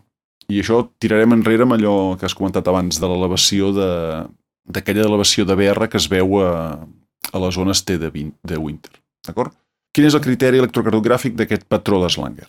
[0.48, 3.90] I això tirarem enrere amb allò que has comentat abans de l'elevació de
[4.70, 6.78] d'aquella elevació de BR que es veu a,
[7.32, 8.92] a les zones T de, de Winter.
[9.26, 9.52] D'acord?
[9.92, 12.46] Quin és el criteri electrocardiogràfic d'aquest patró de Slanger?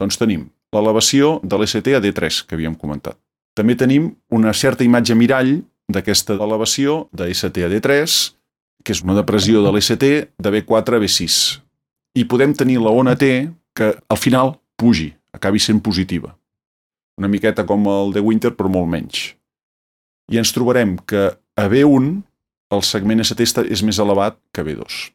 [0.00, 3.18] Doncs tenim l'elevació de l'ST a D3, que havíem comentat.
[3.54, 5.60] També tenim una certa imatge mirall
[5.94, 8.16] d'aquesta elevació de ST a D3,
[8.84, 10.06] que és una depressió de l'ST
[10.40, 11.60] de B4 a B6.
[12.16, 16.34] I podem tenir la ona T que al final pugi, acabi sent positiva.
[17.20, 19.34] Una miqueta com el de Winter, però molt menys.
[20.32, 22.10] I ens trobarem que a B1
[22.70, 25.10] el segment ST és més elevat que B2.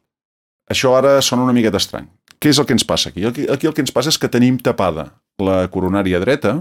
[0.70, 2.06] Això ara sona una miqueta estrany.
[2.36, 3.24] Què és el que ens passa aquí?
[3.24, 5.08] Aquí, el que ens passa és que tenim tapada
[5.40, 6.58] la coronària dreta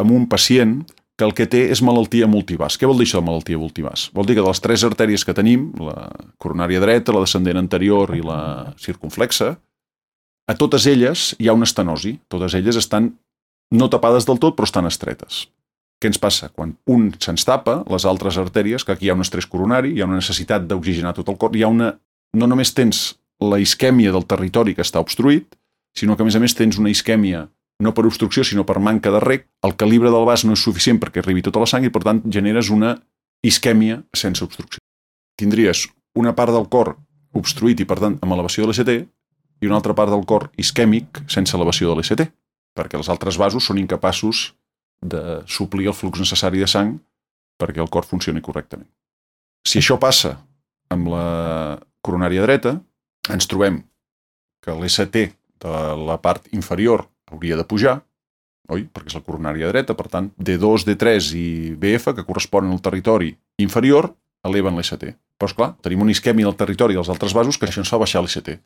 [0.00, 0.80] amb un pacient
[1.18, 2.78] que el que té és malaltia multivàs.
[2.78, 4.08] Què vol dir això de malaltia multivàs?
[4.14, 6.08] Vol dir que de les tres artèries que tenim, la
[6.42, 9.54] coronària dreta, la descendent anterior i la circunflexa,
[10.44, 12.18] a totes elles hi ha una estenosi.
[12.28, 13.14] Totes elles estan
[13.74, 15.46] no tapades del tot, però estan estretes.
[16.02, 16.50] Què ens passa?
[16.52, 20.02] Quan un se'ns tapa, les altres artèries, que aquí hi ha un estrès coronari, hi
[20.02, 21.94] ha una necessitat d'oxigenar tot el cor, hi ha una...
[22.34, 25.54] No només tens la isquèmia del territori que està obstruït,
[25.96, 27.46] sinó que a més a més tens una isquèmia
[27.82, 31.00] no per obstrucció, sinó per manca de rec, el calibre del vas no és suficient
[31.02, 32.94] perquè arribi tota la sang i, per tant, generes una
[33.44, 34.80] isquèmia sense obstrucció.
[35.38, 36.94] Tindries una part del cor
[37.34, 38.94] obstruït i, per tant, amb elevació de l'ST
[39.62, 42.28] i una altra part del cor isquèmic sense elevació de l'ST,
[42.74, 44.52] perquè els altres vasos són incapaços
[45.02, 46.94] de suplir el flux necessari de sang
[47.60, 48.88] perquè el cor funcioni correctament.
[49.66, 50.36] Si això passa
[50.92, 51.26] amb la
[52.04, 52.76] coronària dreta,
[53.32, 53.80] ens trobem
[54.64, 55.26] que l'ST
[55.64, 57.98] de la part inferior hauria de pujar,
[58.72, 58.86] oi?
[58.88, 61.46] perquè és la coronària dreta, per tant, D2, D3 i
[61.80, 64.12] BF, que corresponen al territori inferior,
[64.46, 65.14] eleven l'ST.
[65.38, 68.22] Però, esclar, tenim una isquèmia del territori dels altres vasos que això ens fa baixar
[68.22, 68.58] l'ST.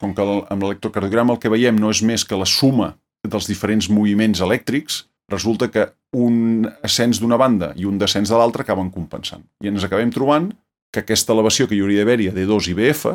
[0.00, 3.88] Com que amb l'electrocardiograma el que veiem no és més que la suma dels diferents
[3.92, 9.44] moviments elèctrics, resulta que un ascens d'una banda i un descens de l'altra acaben compensant.
[9.64, 10.50] I ens acabem trobant
[10.92, 13.14] que aquesta elevació que hi hauria d'haver-hi a D2 i BF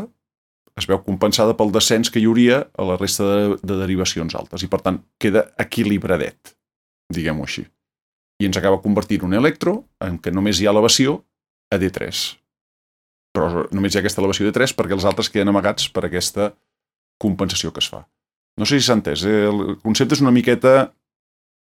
[0.80, 4.63] es veu compensada pel descens que hi hauria a la resta de, de derivacions altes
[4.65, 6.56] i per tant queda equilibradet,
[7.13, 7.65] diguem-ho així.
[8.39, 11.20] I ens acaba convertint un electro en què només hi ha elevació
[11.74, 12.22] a D3.
[13.36, 16.54] Però només hi ha aquesta elevació de 3 perquè els altres queden amagats per aquesta
[17.22, 18.06] compensació que es fa.
[18.60, 19.44] No sé si s'ha entès, eh?
[19.50, 20.94] el concepte és una miqueta...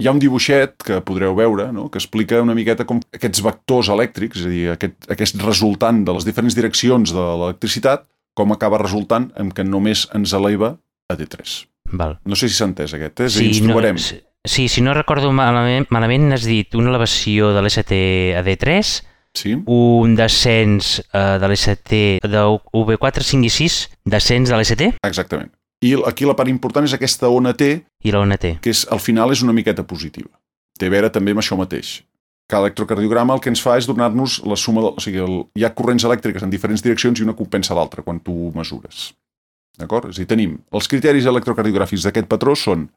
[0.02, 1.84] Hi ha un dibuixet que podreu veure, no?
[1.94, 6.16] que explica una miqueta com aquests vectors elèctrics, és a dir, aquest, aquest resultant de
[6.16, 10.76] les diferents direccions de l'electricitat, com acaba resultant en que només ens eleva
[11.12, 11.62] a D3.
[11.92, 12.18] Val.
[12.26, 13.30] No sé si s'ha entès aquest, eh?
[13.30, 14.00] Sí, ens trobarem...
[14.00, 17.96] No, sí, si no recordo malament, malament has dit una elevació de l'ST
[18.40, 18.92] a D3,
[19.38, 19.56] sí.
[19.66, 23.82] un descens uh, de l'ST de UV4, 5 i 6,
[24.16, 24.94] descens de l'ST?
[25.08, 25.52] Exactament.
[25.82, 27.74] I aquí la part important és aquesta ona T,
[28.06, 28.46] I la ONT?
[28.62, 30.30] que és, al final és una miqueta positiva.
[30.78, 32.04] Té a veure també amb això mateix.
[32.52, 34.84] Cada electrocardiograma el que ens fa és donar-nos la suma...
[34.84, 38.04] De, o sigui, el, hi ha corrents elèctriques en diferents direccions i una compensa l'altra
[38.04, 39.12] quan tu mesures.
[39.80, 40.10] D'acord?
[40.12, 42.90] És a dir, tenim els criteris electrocardiogràfics d'aquest patró són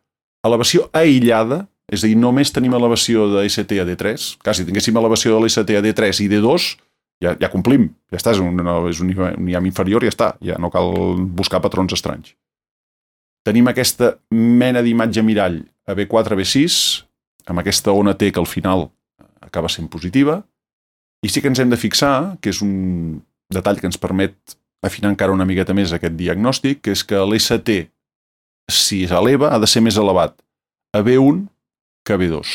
[0.44, 4.98] elevació aïllada, és a dir, només tenim elevació de ST a D3, que si tinguéssim
[4.98, 6.68] elevació de l'ST a D3 i D2,
[7.22, 8.58] ja, ja complim, ja està, és un,
[8.90, 10.90] és un, un IAM inferior i ja està, ja no cal
[11.38, 12.34] buscar patrons estranys.
[13.44, 16.76] Tenim aquesta mena d'imatge mirall a B4, B6,
[17.52, 18.88] amb aquesta ona T que al final
[19.44, 20.42] acaba sent positiva,
[21.24, 24.36] i sí que ens hem de fixar, que és un detall que ens permet
[24.84, 27.78] afinar encara una miqueta més aquest diagnòstic, que és que l'ST,
[28.68, 30.36] si s'eleva, ha de ser més elevat
[30.94, 31.46] a B1
[32.04, 32.52] que a B2.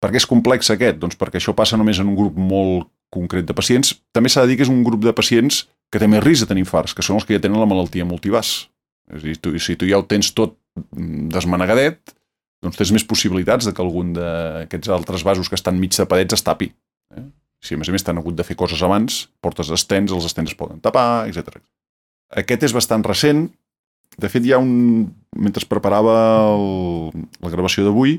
[0.00, 0.96] Per què és complex aquest?
[1.00, 3.92] Doncs perquè això passa només en un grup molt concret de pacients.
[4.16, 6.52] També s'ha de dir que és un grup de pacients que té més risc de
[6.52, 8.54] tenir infarts, que són els que ja tenen la malaltia multivàs.
[9.10, 10.56] És a dir, tu, si tu ja ho tens tot
[11.34, 12.14] desmanegadet,
[12.64, 16.44] doncs tens més possibilitats de que algun d'aquests altres vasos que estan mig tapadets es
[16.44, 16.70] tapi.
[17.16, 17.24] Eh?
[17.60, 20.52] Si a més a més t'han hagut de fer coses abans, portes estens, els estens
[20.52, 21.60] es poden tapar, etc.
[22.40, 23.48] Aquest és bastant recent.
[24.20, 25.08] De fet, hi ha un...
[25.36, 26.14] Mentre preparava
[26.50, 28.16] el, la gravació d'avui,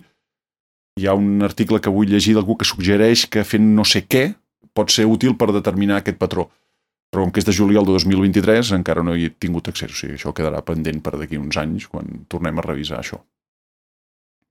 [1.00, 4.30] hi ha un article que vull llegir d'algú que suggereix que fent no sé què
[4.78, 6.48] pot ser útil per determinar aquest patró.
[7.12, 10.16] Però com que és de juliol de 2023 encara no he tingut accés, o sigui,
[10.16, 13.20] això quedarà pendent per d'aquí uns anys quan tornem a revisar això.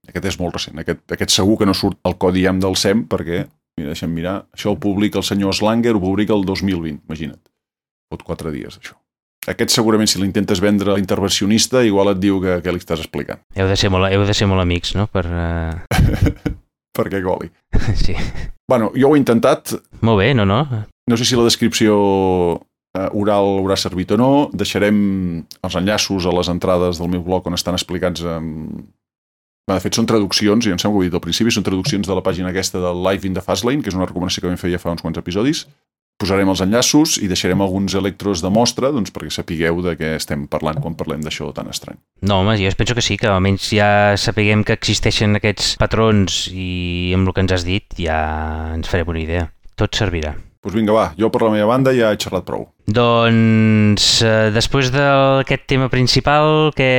[0.09, 3.05] Aquest és molt recent, aquest, aquest segur que no surt al codi IAM del SEM
[3.11, 3.43] perquè,
[3.77, 7.41] mira, deixa'm mirar, això ho publica el senyor Slanger, ho publica el 2020, imagina't.
[8.11, 8.97] Fot quatre dies, això.
[9.49, 13.41] Aquest segurament, si l'intentes vendre a l'intervencionista, igual et diu que, que li estàs explicant.
[13.57, 15.07] Heu de ser molt, heu de ser molt amics, no?
[15.09, 16.01] Per, uh...
[16.97, 17.49] perquè goli.
[18.03, 18.17] sí.
[18.69, 20.61] Bueno, jo ho he intentat, Molt bé, no, no?
[21.09, 21.95] No sé si la descripció
[22.97, 24.31] eh, oral haurà servit o no.
[24.53, 24.97] Deixarem
[25.61, 28.85] els enllaços a les entrades del meu blog on estan explicats amb...
[29.69, 31.65] Bé, de fet, són traduccions, i em sembla que ho he dit al principi, són
[31.67, 34.49] traduccions de la pàgina aquesta del Live in the Fastlane, que és una recomanació que
[34.49, 35.67] vam fer ja fa uns quants episodis.
[36.21, 40.43] Posarem els enllaços i deixarem alguns electros de mostra doncs, perquè sapigueu de què estem
[40.49, 41.97] parlant quan parlem d'això tan estrany.
[42.21, 43.89] No, home, jo penso que sí, que almenys ja
[44.21, 48.21] sapiguem que existeixen aquests patrons i amb el que ens has dit ja
[48.75, 49.49] ens farem una idea.
[49.77, 50.35] Tot servirà.
[50.61, 52.67] Doncs vinga, va, jo per la meva banda ja he xerrat prou.
[52.85, 56.89] Doncs eh, després d'aquest tema principal, què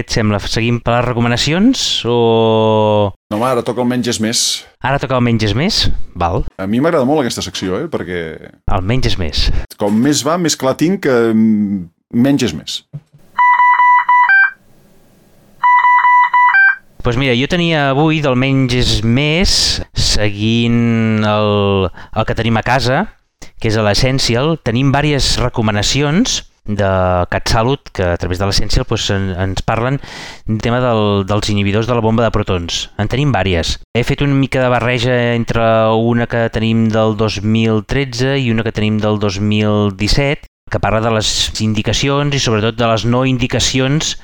[0.00, 0.40] et sembla?
[0.42, 2.16] Seguim per les recomanacions o...
[3.30, 4.42] No, home, ara toca el menys és més.
[4.82, 5.84] Ara toca el menges més?
[6.18, 6.42] Val.
[6.58, 7.86] A mi m'agrada molt aquesta secció, eh?
[7.92, 8.24] perquè
[8.74, 9.46] El menges més.
[9.78, 11.82] com més va, més clar tinc que mm,
[12.18, 12.80] menys és més.
[17.04, 19.82] Doncs pues mira, jo tenia avui del menges més
[20.14, 23.04] seguint el, el que tenim a casa,
[23.60, 24.56] que és l'Essential.
[24.64, 30.00] Tenim diverses recomanacions de CatSalut, que a través de l'Essential en, ens parlen
[30.46, 32.88] del tema del, dels inhibidors de la bomba de protons.
[32.96, 33.82] En tenim diverses.
[33.94, 38.72] He fet una mica de barreja entre una que tenim del 2013 i una que
[38.72, 41.28] tenim del 2017, que parla de les
[41.60, 44.16] indicacions i sobretot de les no indicacions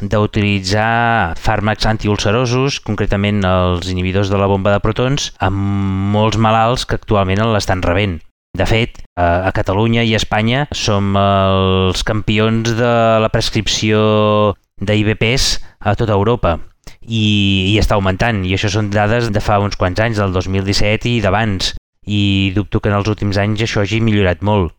[0.00, 6.98] d'utilitzar fàrmacs antiulcerosos, concretament els inhibidors de la bomba de protons, amb molts malalts que
[6.98, 8.18] actualment l'estan rebent.
[8.58, 15.94] De fet, a Catalunya i a Espanya som els campions de la prescripció d'IBPs a
[15.98, 16.56] tota Europa
[17.02, 21.10] i, i està augmentant, i això són dades de fa uns quants anys, del 2017
[21.12, 21.74] i d'abans,
[22.08, 22.22] i
[22.56, 24.72] dubto que en els últims anys això hagi millorat molt.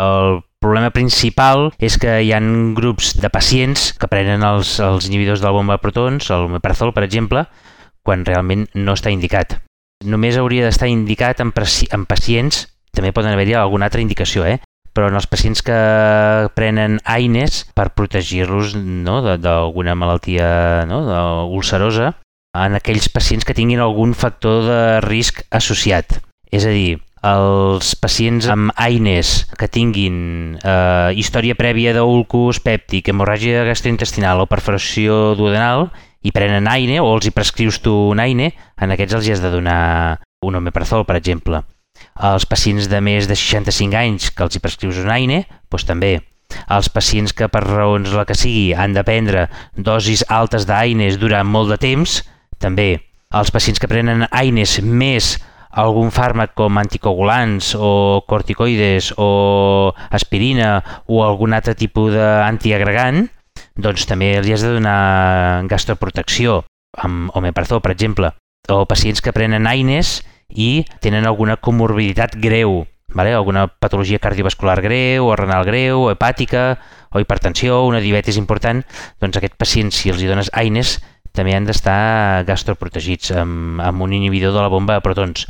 [0.00, 5.44] El problema principal és que hi han grups de pacients que prenen els, els inhibidors
[5.44, 7.44] de la bomba de protons, el meprazol, per exemple,
[8.04, 9.58] quan realment no està indicat.
[10.04, 14.60] Només hauria d'estar indicat en, en pacients, també poden haver-hi alguna altra indicació, eh?
[14.94, 15.76] però en els pacients que
[16.54, 21.00] prenen AINES per protegir-los no, d'alguna malaltia no,
[21.50, 22.12] ulcerosa,
[22.54, 26.20] en aquells pacients que tinguin algun factor de risc associat.
[26.54, 30.16] És a dir, els pacients amb AINES que tinguin
[30.60, 35.88] eh, història prèvia d'ulcus pèptic, hemorràgia gastrointestinal o perforació duodenal
[36.24, 39.44] i prenen AINE o els hi prescrius tu un AINE, en aquests els hi has
[39.44, 41.62] de donar un omeprazol, per exemple.
[42.20, 46.12] Els pacients de més de 65 anys que els hi prescrius un AINE, doncs també.
[46.70, 51.48] Els pacients que per raons la que sigui han de prendre dosis altes d'AINES durant
[51.48, 52.20] molt de temps,
[52.60, 53.00] també.
[53.34, 55.34] Els pacients que prenen AINES més
[55.74, 63.26] algun fàrmac com anticoagulants o corticoides o aspirina o algun altre tipus d'antiagregant,
[63.74, 66.62] doncs també li has de donar gastroprotecció
[67.02, 68.30] amb omeprazol, per exemple.
[68.70, 70.20] O pacients que prenen AINES
[70.54, 73.34] i tenen alguna comorbiditat greu, vale?
[73.34, 76.78] alguna patologia cardiovascular greu, o renal greu, o hepàtica,
[77.10, 78.84] o hipertensió, una diabetis important,
[79.20, 81.00] doncs aquest pacient, si els hi dones AINES,
[81.34, 85.48] també han d'estar gastroprotegits amb, amb un inhibidor de la bomba de protons.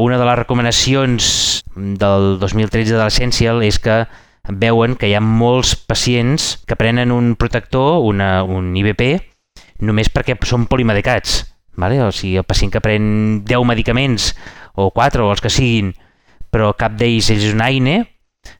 [0.00, 4.06] Una de les recomanacions del 2013 de l'Essential és que
[4.48, 9.20] veuen que hi ha molts pacients que prenen un protector, una, un IBP,
[9.84, 11.42] només perquè són polimedicats.
[11.76, 12.00] Vale?
[12.04, 14.32] O sigui, el pacient que pren 10 medicaments,
[14.74, 15.92] o 4, o els que siguin,
[16.50, 18.02] però cap d'ells és un AINE,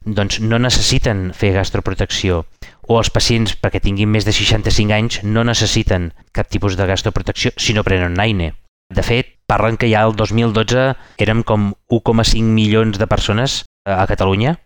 [0.04, 2.44] doncs no necessiten fer gastroprotecció.
[2.86, 7.52] O els pacients, perquè tinguin més de 65 anys, no necessiten cap tipus de gastroprotecció
[7.56, 8.52] si no prenen un AINE.
[8.92, 14.58] De fet, parlen que ja el 2012 érem com 1,5 milions de persones a Catalunya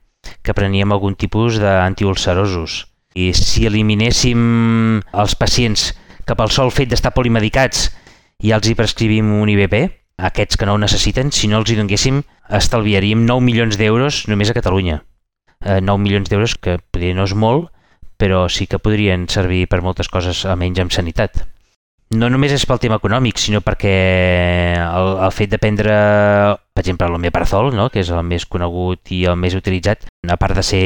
[0.42, 2.86] que preníem algun tipus d'antiulcerosos.
[3.14, 5.92] I si eliminéssim els pacients
[6.26, 7.88] que pel sol fet d'estar polimedicats
[8.42, 9.86] i els hi prescrivim un IBP,
[10.18, 12.22] aquests que no ho necessiten, si no els hi donéssim,
[12.58, 15.02] estalviaríem 9 milions d'euros només a Catalunya.
[15.64, 17.70] Eh, 9 milions d'euros, que potser no és molt,
[18.20, 21.46] però sí que podrien servir per moltes coses, almenys amb sanitat.
[22.14, 23.95] No només és pel tema econòmic, sinó perquè
[24.79, 25.95] el, el fet de prendre,
[26.71, 27.88] per exemple, l'omeprazol, no?
[27.90, 30.85] que és el més conegut i el més utilitzat, a part de ser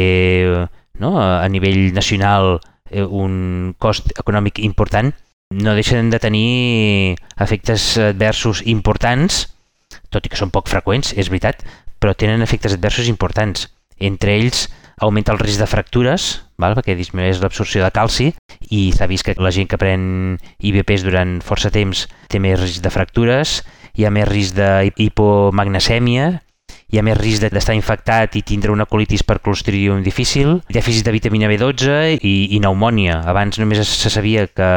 [1.01, 1.19] no?
[1.21, 2.55] a nivell nacional
[2.89, 5.13] eh, un cost econòmic important,
[5.51, 9.43] no deixen de tenir efectes adversos importants,
[10.09, 11.61] tot i que són poc freqüents, és veritat,
[12.01, 13.69] però tenen efectes adversos importants.
[14.01, 16.31] Entre ells, augmenta el risc de fractures,
[16.63, 16.77] val?
[16.79, 18.31] perquè disminueix l'absorció de calci,
[18.71, 22.85] i s'ha vist que la gent que pren IBPs durant força temps té més risc
[22.85, 23.61] de fractures,
[23.97, 26.31] hi ha més risc d'hipomagnecèmia,
[26.91, 31.15] hi ha més risc d'estar infectat i tindre una colitis per clostridium difícil, dèficit de
[31.15, 33.21] vitamina B12 i, i pneumònia.
[33.31, 34.71] Abans només se sabia que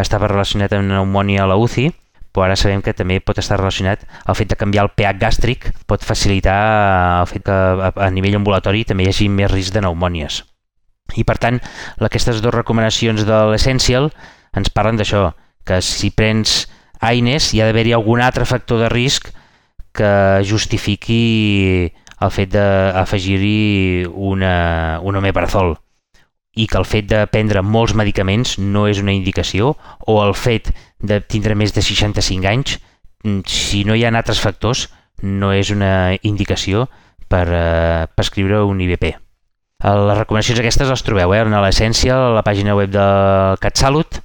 [0.00, 1.90] estava relacionat amb pneumònia a la UCI,
[2.32, 5.68] però ara sabem que també pot estar relacionat el fet de canviar el pH gàstric
[5.86, 6.56] pot facilitar
[7.20, 7.58] el fet que
[7.92, 10.40] a nivell ambulatori també hi hagi més risc de pneumònies.
[11.16, 11.60] I per tant,
[12.00, 14.10] aquestes dues recomanacions de l'Essential
[14.56, 15.30] ens parlen d'això,
[15.64, 16.66] que si prens
[17.02, 19.30] AINES hi ha d'haver-hi algun altre factor de risc
[19.92, 20.12] que
[20.48, 25.74] justifiqui el fet d'afegir-hi una, un omeprazol
[26.54, 29.74] i que el fet de prendre molts medicaments no és una indicació
[30.06, 30.70] o el fet
[31.00, 32.76] de tindre més de 65 anys,
[33.48, 34.88] si no hi ha altres factors,
[35.22, 36.88] no és una indicació
[37.28, 39.14] per eh, prescriure un IBP.
[39.82, 44.22] Les recomanacions aquestes les trobeu eh, en l'essència, a la pàgina web del CatSalut,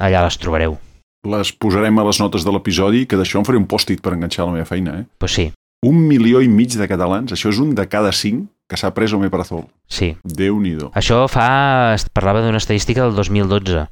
[0.00, 0.78] allà les trobareu
[1.22, 4.46] les posarem a les notes de l'episodi, que d'això em faré un pòstit per enganxar
[4.46, 5.04] la meva feina, eh?
[5.18, 5.52] Pues sí.
[5.86, 9.14] Un milió i mig de catalans, això és un de cada cinc que s'ha pres
[9.14, 9.64] omeprazol.
[9.90, 10.12] Sí.
[10.24, 10.92] Déu-n'hi-do.
[10.98, 11.94] Això fa...
[11.94, 13.86] Es parlava d'una estadística del 2012.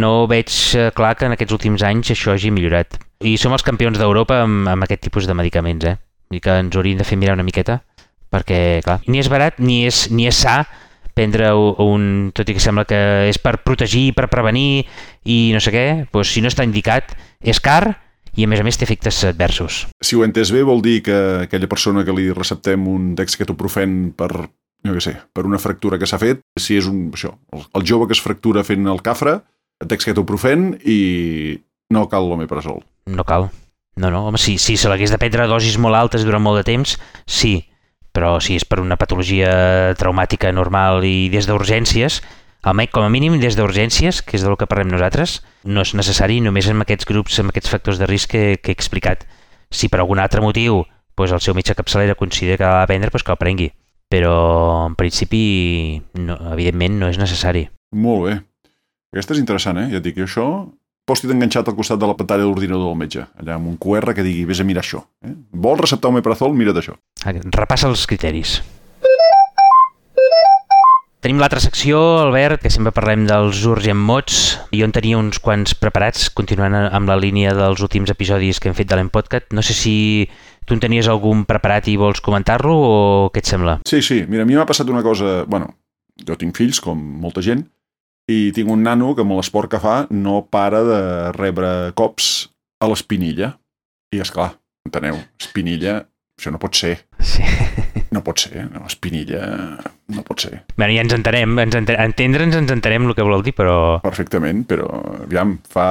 [0.00, 2.96] No veig eh, clar que en aquests últims anys això hagi millorat.
[3.20, 5.96] I som els campions d'Europa amb, amb aquest tipus de medicaments, eh?
[6.32, 7.82] I que ens haurien de fer mirar una miqueta,
[8.32, 10.62] perquè, clar, ni és barat ni és, ni és sa
[11.12, 14.86] prendre un, tot i que sembla que és per protegir, per prevenir
[15.28, 17.12] i no sé què, doncs si no està indicat
[17.44, 17.98] és car
[18.32, 19.82] i a més a més té efectes adversos.
[20.00, 24.14] Si ho he entès bé vol dir que aquella persona que li receptem un dexketoprofen
[24.16, 24.32] per
[24.82, 28.08] no sé, per una fractura que s'ha fet, si és un, això, el, el jove
[28.08, 29.36] que es fractura fent el cafre,
[29.78, 31.58] dexketoprofen i
[31.94, 32.80] no cal l'omeprazol.
[33.06, 33.50] No cal.
[33.94, 36.62] No, no, home, si, si se l'hagués de prendre a dosis molt altes durant molt
[36.62, 36.96] de temps,
[37.28, 37.60] sí,
[38.12, 42.20] però si és per una patologia traumàtica normal i des d'urgències,
[42.62, 46.68] com a mínim des d'urgències, que és del que parlem nosaltres, no és necessari només
[46.70, 49.26] amb aquests grups, amb aquests factors de risc que, que he explicat.
[49.72, 50.84] Si per algun altre motiu
[51.16, 53.68] doncs el seu metge capçalera considera que l'ha de prendre, doncs que el prengui.
[54.12, 54.34] Però
[54.86, 57.66] en principi, no, evidentment, no és necessari.
[57.96, 58.34] Molt bé.
[59.12, 59.88] Aquesta és interessant, eh?
[59.92, 60.46] Ja et dic, això
[61.12, 64.14] post-it enganxat al costat de la pantalla de l'ordinador del metge, allà amb un QR
[64.16, 65.02] que digui, vés a mirar això.
[65.26, 65.34] Eh?
[65.52, 66.54] Vols receptar un omeprazol?
[66.56, 66.96] Mira't això.
[67.52, 68.62] Repassa els criteris.
[71.22, 74.38] Tenim l'altra secció, Albert, que sempre parlem dels urgent mots.
[74.74, 78.74] Jo en tenia uns quants preparats, continuant amb la línia dels últims episodis que hem
[78.74, 79.46] fet de l'Empodcat.
[79.54, 79.94] No sé si
[80.66, 82.96] tu en tenies algun preparat i vols comentar-lo o
[83.30, 83.76] què et sembla?
[83.86, 84.24] Sí, sí.
[84.26, 85.44] Mira, a mi m'ha passat una cosa...
[85.46, 85.76] Bueno,
[86.26, 87.68] jo tinc fills, com molta gent,
[88.32, 91.02] i tinc un nano que amb l'esport que fa no para de
[91.36, 92.32] rebre cops
[92.82, 93.54] a l'espinilla.
[94.12, 94.52] I és clar,
[94.88, 96.02] enteneu, espinilla,
[96.38, 96.96] això no pot ser.
[97.20, 97.44] Sí.
[98.12, 99.40] No pot ser, no, espinilla
[100.12, 100.58] no pot ser.
[100.76, 103.76] Bé, ja ens entenem, ens ente entendre'ns ens entenem el que vol dir, però...
[104.04, 104.88] Perfectament, però,
[105.22, 105.86] aviam, fa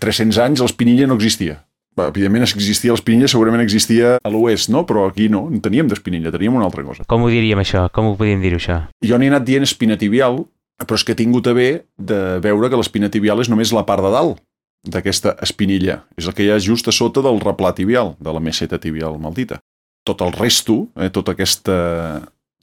[0.00, 1.58] 300 anys l'espinilla no existia.
[1.98, 4.84] Evidentment, si existia l'espinilla, segurament existia a l'oest, no?
[4.88, 7.04] Però aquí no, no teníem d'espinilla, teníem una altra cosa.
[7.10, 7.88] Com ho diríem, això?
[7.92, 8.84] Com ho podíem dir això?
[9.04, 10.44] Jo n'he anat dient espina tibial,
[10.86, 13.86] però és que he tingut a bé de veure que l'espina tibial és només la
[13.88, 14.42] part de dalt
[14.86, 16.04] d'aquesta espinilla.
[16.16, 19.18] És el que hi ha just a sota del replà tibial, de la meseta tibial
[19.18, 19.60] maldita.
[20.08, 21.74] tot el resto, eh, tota aquesta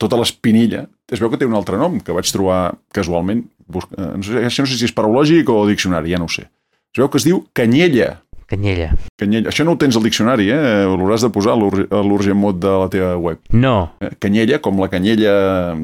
[0.02, 4.24] tota l'espinilla, es veu que té un altre nom que vaig trobar casualment, busca, no,
[4.24, 6.48] sé, no sé si és paraulògic o diccionari, ja no ho sé.
[6.92, 8.22] Es veu que es diu canyella.
[8.50, 8.92] Canyella.
[9.20, 9.52] Canyella.
[9.52, 10.84] Això no ho tens al diccionari, eh?
[10.90, 13.40] L'hauràs de posar a l'urgent mot de la teva web.
[13.54, 13.76] No.
[14.02, 15.34] Eh, Canyella, com la canyella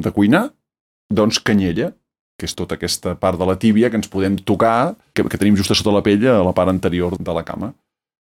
[0.02, 0.48] de cuinar,
[1.12, 1.92] doncs canyella,
[2.42, 5.60] que és tota aquesta part de la tíbia que ens podem tocar, que, que tenim
[5.60, 7.72] just a sota la pell, a la part anterior de la cama.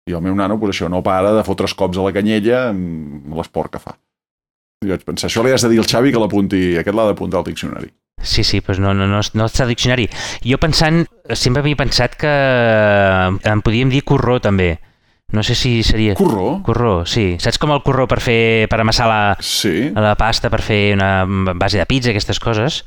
[0.09, 3.31] I el meu nano, pues això, no para de fotre's cops a la canyella amb
[3.39, 3.95] l'esport que fa.
[4.83, 7.43] I vaig pensar, això li has de dir al Xavi que l'apunti, aquest l'ha d'apuntar
[7.43, 7.91] al diccionari.
[8.19, 10.09] Sí, sí, doncs no, no, no, no està al diccionari.
[10.43, 11.05] Jo pensant,
[11.39, 12.35] sempre havia pensat que
[13.39, 14.77] en podíem dir corró també.
[15.31, 16.15] No sé si seria...
[16.17, 16.63] Corró?
[16.65, 17.37] Corró, sí.
[17.43, 19.91] Saps com el corró per fer per amassar la, sí.
[19.93, 22.81] la pasta, per fer una base de pizza, aquestes coses?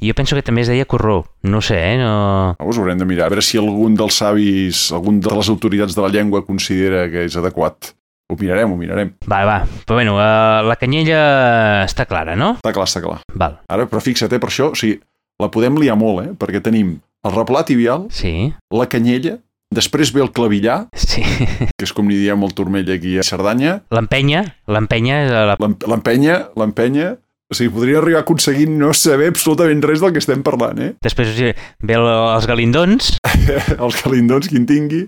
[0.00, 1.22] I jo penso que també es deia corró.
[1.42, 1.96] No sé, eh?
[1.96, 2.54] No...
[2.60, 6.02] Us haurem de mirar, a veure si algun dels savis, algun de les autoritats de
[6.04, 7.94] la llengua considera que és adequat.
[8.28, 9.14] Ho mirarem, ho mirarem.
[9.30, 9.56] Va, va.
[9.86, 11.20] Però bueno, uh, la canyella
[11.86, 12.56] està clara, no?
[12.58, 13.20] Està clar, està clar.
[13.38, 13.60] Val.
[13.72, 14.98] Ara, però fixa't, eh, per això, o sigui,
[15.40, 16.32] la podem liar molt, eh?
[16.36, 18.52] Perquè tenim el replà tibial, Sí.
[18.74, 19.38] la canyella,
[19.72, 21.22] després ve el clavillar, Sí.
[21.78, 25.22] que és com li diem el turmell aquí a Cerdanya, L'empenya, l'empenya...
[25.86, 27.14] l'empenya, l'empenya,
[27.46, 30.92] o sigui, podria arribar a aconseguir no saber absolutament res del que estem parlant, eh?
[31.04, 31.52] Després ve
[31.94, 33.16] el, els galindons.
[33.84, 35.04] Els calindons, qui en tingui.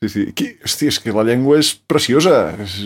[0.00, 0.26] Sí, sí.
[0.32, 2.54] Qui, hòstia, és que la llengua és preciosa.
[2.62, 2.80] És...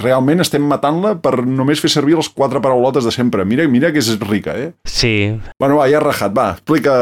[0.00, 3.44] Realment estem matant-la per només fer servir les quatre paraulotes de sempre.
[3.44, 4.70] Mira, mira que és rica, eh?
[4.88, 5.36] Sí.
[5.60, 6.94] Bueno, va, ja rajat, va, explica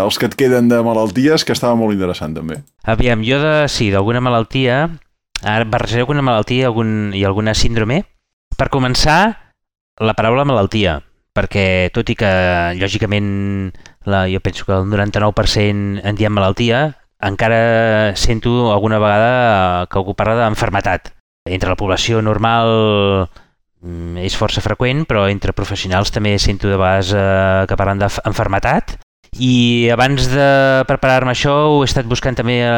[0.00, 2.62] els que et queden de malalties, que estava molt interessant, també.
[2.88, 4.86] Aviam, jo de, sí, d'alguna malaltia,
[5.44, 8.06] ara barrejaré alguna malaltia algun, i alguna síndrome.
[8.56, 9.45] Per començar,
[10.00, 11.00] la paraula malaltia,
[11.36, 12.30] perquè tot i que,
[12.80, 13.72] lògicament,
[14.08, 20.14] la, jo penso que el 99% en diem malaltia, encara sento alguna vegada que algú
[20.14, 21.12] parla d'enfermetat.
[21.46, 23.28] Entre la població normal
[23.80, 28.98] mm, és força freqüent, però entre professionals també sento de vegades eh, que parlen d'enfermetat.
[29.38, 32.70] I abans de preparar-me això ho he estat buscant també eh,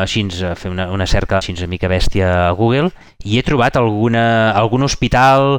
[0.00, 2.88] així, a fer una, una cerca així una mica bèstia a Google
[3.24, 5.58] i he trobat alguna, algun hospital,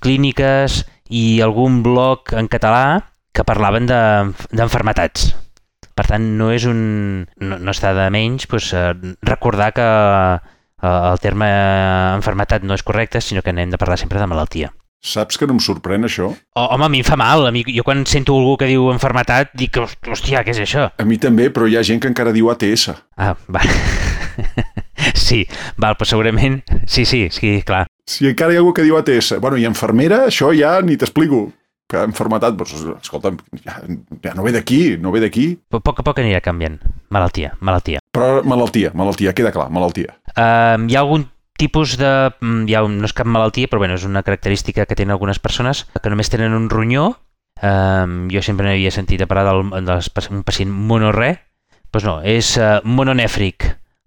[0.00, 3.02] clíniques i algun blog en català
[3.34, 5.34] que parlaven de- d'enfermetats.
[5.94, 7.26] Per tant, no és un...
[7.36, 8.94] no, no està de menys doncs, eh,
[9.26, 11.50] recordar que eh, el terme
[12.16, 14.72] enfermetat no és correcte, sinó que n'hem de parlar sempre de malaltia.
[15.00, 16.26] Saps que no em sorprèn això?
[16.28, 17.46] O, home, a mi em fa mal.
[17.48, 20.90] A mi, jo quan sento algú que diu enfermetat, dic, hòstia, què és això?
[20.92, 22.90] A mi també, però hi ha gent que encara diu ATS.
[23.16, 23.64] Ah, va.
[25.26, 25.46] sí,
[25.80, 26.60] val, però segurament...
[26.84, 27.86] Sí, sí, sí, clar.
[28.04, 29.38] Si encara hi ha algú que diu ATS.
[29.40, 31.46] Bueno, i infermera, això ja ni t'explico.
[31.90, 33.32] Que enfermetat, doncs, escolta,
[33.64, 33.80] ja,
[34.22, 35.48] ja no ve d'aquí, no ve d'aquí.
[35.72, 36.76] A poc a poc anirà canviant.
[37.10, 38.04] Malaltia, malaltia.
[38.14, 40.12] Però malaltia, malaltia, queda clar, malaltia.
[40.36, 41.24] Uh, hi ha algun
[41.60, 42.32] tipus de...
[42.40, 45.84] mm, un, no és cap malaltia, però bueno, és una característica que tenen algunes persones
[46.00, 47.12] que només tenen un ronyó.
[47.60, 51.34] Um, jo sempre n'havia sentit a parlar del, d'un pacient monorre.
[51.90, 53.66] Doncs pues no, és uh, mononèfric.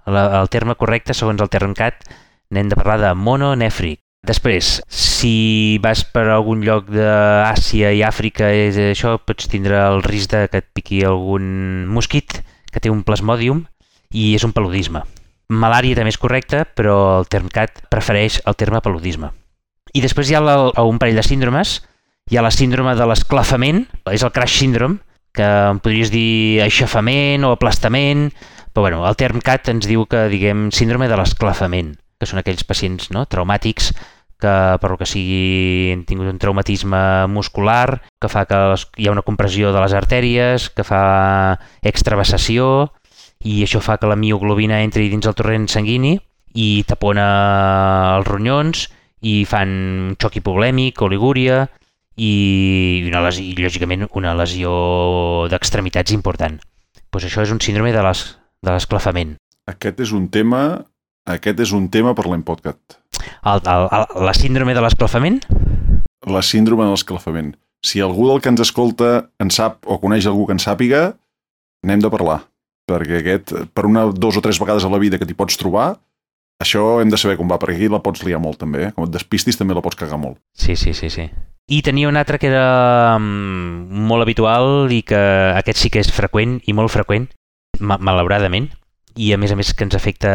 [0.09, 2.07] La, el terme correcte, segons el Termcat,
[2.51, 4.01] n'hem de parlar de mononèfric.
[4.23, 10.31] Després, si vas per algun lloc d'Àsia i Àfrica, és això, pots tindre el risc
[10.31, 12.39] de que et piqui algun mosquit
[12.71, 13.65] que té un plasmòdium
[14.15, 15.03] i és un paludisme.
[15.59, 19.31] Malària també és correcte, però el Termcat prefereix el terme paludisme.
[19.93, 21.81] I després hi ha la, un parell de síndromes.
[22.31, 25.01] Hi ha la síndrome de l'esclafament, és el crash syndrome,
[25.35, 28.29] que en podries dir aixafament o aplastament,
[28.71, 33.11] però bueno, el Termcat ens diu que diguem síndrome de l'esclafament, que són aquells pacients
[33.13, 33.91] no, traumàtics
[34.43, 36.99] que per lo que sigui han tingut un traumatisme
[37.31, 41.03] muscular, que fa que les, hi ha una compressió de les artèries, que fa
[41.79, 42.91] extravassació,
[43.43, 46.15] i això fa que la mioglobina entri dins el torrent sanguini
[46.55, 47.27] i tapona
[48.17, 48.87] els ronyons
[49.23, 49.69] i fan
[50.11, 51.65] un xoc hipolèmic, oligúria
[52.15, 54.71] i, una lesió, i lògicament una lesió
[55.51, 56.59] d'extremitats important.
[57.09, 59.35] Pues això és un síndrome de les- de l'esclafament.
[59.67, 60.85] Aquest és un tema...
[61.25, 62.77] Aquest és un tema per l'Empodcat.
[63.47, 65.37] La síndrome de l'esclafament?
[66.27, 67.53] La síndrome de l'esclafament.
[67.83, 71.13] Si algú del que ens escolta en sap o coneix algú que en sàpiga,
[71.87, 72.41] n'hem de parlar.
[72.93, 75.93] Perquè aquest, per una, dos o tres vegades a la vida que t'hi pots trobar,
[76.63, 78.87] això hem de saber com va, perquè aquí la pots liar molt també.
[78.87, 78.91] Eh?
[78.95, 80.39] Com et despistis també la pots cagar molt.
[80.55, 81.27] Sí, sí, sí, sí.
[81.71, 85.19] I tenia un altre que era mm, molt habitual i que
[85.55, 87.29] aquest sí que és freqüent i molt freqüent,
[87.79, 88.69] ma malauradament,
[89.15, 90.31] i a més a més que ens afecta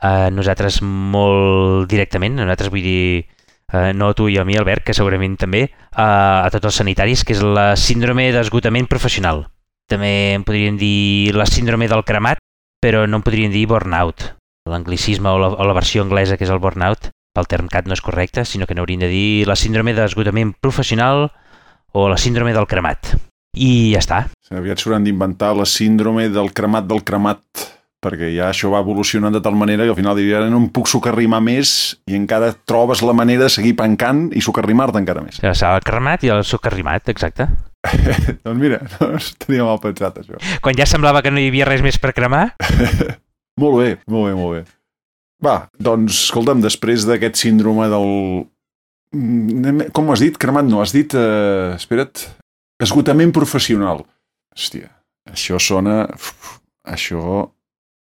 [0.00, 3.26] a nosaltres molt directament, a nosaltres vull dir,
[3.72, 6.80] eh, no a tu i a mi, Albert, que segurament també, a, a tots els
[6.82, 9.46] sanitaris, que és la síndrome d'esgotament professional.
[9.90, 12.38] També en podríem dir la síndrome del cremat,
[12.80, 14.36] però no en podríem dir burnout.
[14.70, 17.96] L'anglicisme o, la, o la versió anglesa, que és el burnout, pel term CAT no
[17.96, 21.28] és correcte, sinó que n'hauríem de dir la síndrome d'esgotament professional
[21.92, 23.16] o la síndrome del cremat.
[23.58, 24.20] I ja està.
[24.54, 27.42] Aviat s'hauran d'inventar la síndrome del cremat del cremat,
[28.02, 30.90] perquè ja això va evolucionant de tal manera que al final diria no em puc
[30.90, 35.42] socarrimar més i encara trobes la manera de seguir pencant i socarrimar-te encara més.
[35.42, 37.50] Ja s'ha el cremat i el socarrimat, exacte.
[38.44, 40.40] doncs mira, no tenia mal pensat això.
[40.64, 42.50] Quan ja semblava que no hi havia res més per cremar.
[43.62, 44.62] molt bé, molt bé, molt bé.
[45.40, 48.10] Va, doncs, escolta'm, després d'aquest síndrome del...
[49.16, 50.36] Mm, com ho has dit?
[50.40, 51.16] Cremat no, has dit...
[51.16, 52.26] Eh, espera't.
[52.80, 54.04] Esgotament professional.
[54.56, 54.90] Hòstia,
[55.32, 56.02] això sona...
[56.16, 57.48] Uf, això...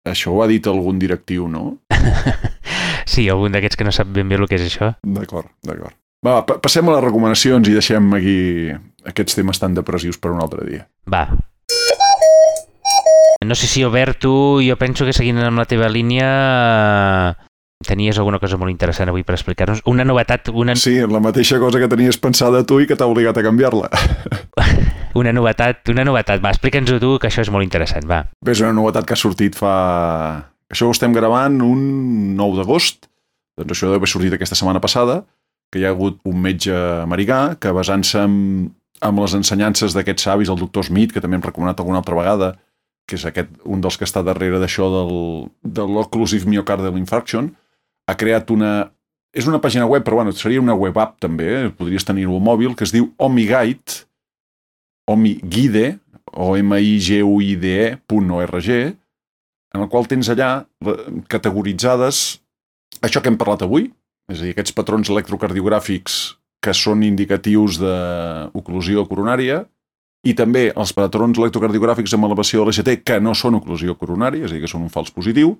[0.09, 1.77] Això ho ha dit algun directiu, no?
[3.11, 4.93] sí, algun d'aquests que no sap ben bé el que és això.
[5.03, 5.95] D'acord, d'acord.
[6.25, 8.39] Va, pa passem a les recomanacions i deixem aquí
[9.07, 10.87] aquests temes tan depressius per un altre dia.
[11.07, 11.29] Va.
[13.45, 16.27] No sé si, Albert, tu, jo penso que seguint amb la teva línia
[17.87, 19.79] tenies alguna cosa molt interessant avui per explicar-nos.
[19.87, 20.51] Una novetat...
[20.51, 20.75] Una...
[20.75, 23.87] Sí, la mateixa cosa que tenies pensada tu i que t'ha obligat a canviar-la.
[25.21, 26.43] una novetat, una novetat.
[26.43, 28.25] Va, explica'ns-ho tu, que això és molt interessant, va.
[28.43, 29.73] Bé, és una novetat que ha sortit fa...
[30.69, 33.07] Això ho estem gravant un 9 d'agost,
[33.57, 35.23] doncs això deu haver sortit aquesta setmana passada,
[35.69, 38.35] que hi ha hagut un metge americà que basant-se en,
[39.05, 42.53] en les ensenyances d'aquests savis, el doctor Smith, que també hem recomanat alguna altra vegada,
[43.09, 45.13] que és aquest, un dels que està darrere d'això del,
[45.63, 47.53] de l'occlusive myocardial infarction,
[48.09, 48.89] ha creat una...
[49.29, 51.65] És una pàgina web, però bueno, seria una web app també, eh?
[51.77, 53.99] podries tenir-ho al mòbil, que es diu Omiguide,
[55.05, 55.99] Omiguide,
[56.33, 58.69] o m i g u i d e.org,
[59.69, 60.65] en el qual tens allà
[61.29, 62.39] categoritzades
[63.05, 63.89] això que hem parlat avui,
[64.29, 66.19] és a dir, aquests patrons electrocardiogràfics
[66.63, 69.63] que són indicatius d'oclusió coronària,
[70.27, 74.51] i també els patrons electrocardiogràfics amb elevació de l'ECT que no són oclusió coronària, és
[74.51, 75.53] a dir, que són un fals positiu,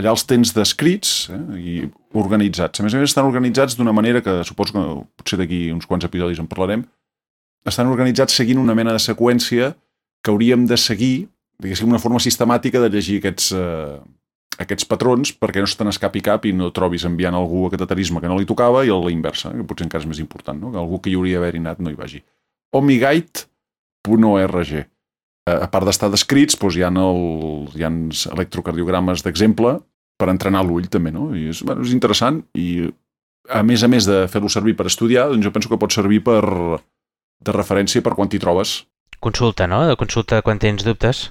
[0.00, 1.74] allà els tens descrits eh, i
[2.18, 2.80] organitzats.
[2.80, 4.84] A més a més, estan organitzats d'una manera que suposo que
[5.20, 6.84] potser d'aquí uns quants episodis en parlarem.
[7.68, 9.72] Estan organitzats seguint una mena de seqüència
[10.22, 11.28] que hauríem de seguir,
[11.62, 14.00] diguéssim, una forma sistemàtica de llegir aquests, eh,
[14.62, 18.20] aquests patrons perquè no se te n'escapi cap i no trobis enviant algú a cateterisme
[18.22, 20.72] que no li tocava i a la inversa, que potser encara és més important, no?
[20.72, 22.20] que algú que hi hauria d'haver anat no hi vagi.
[22.72, 24.70] omiguide.org
[25.42, 27.22] a part d'estar descrits, doncs hi ha, el,
[27.74, 27.90] hi ha
[28.36, 29.80] electrocardiogrames d'exemple
[30.18, 31.32] per entrenar l'ull també, no?
[31.34, 32.86] I és, bueno, és interessant i
[33.50, 36.22] a més a més de fer-lo servir per estudiar, doncs jo penso que pot servir
[36.22, 36.42] per,
[37.42, 38.82] de referència per quan t'hi trobes.
[39.22, 39.82] Consulta, no?
[39.88, 41.30] De consulta quan tens dubtes.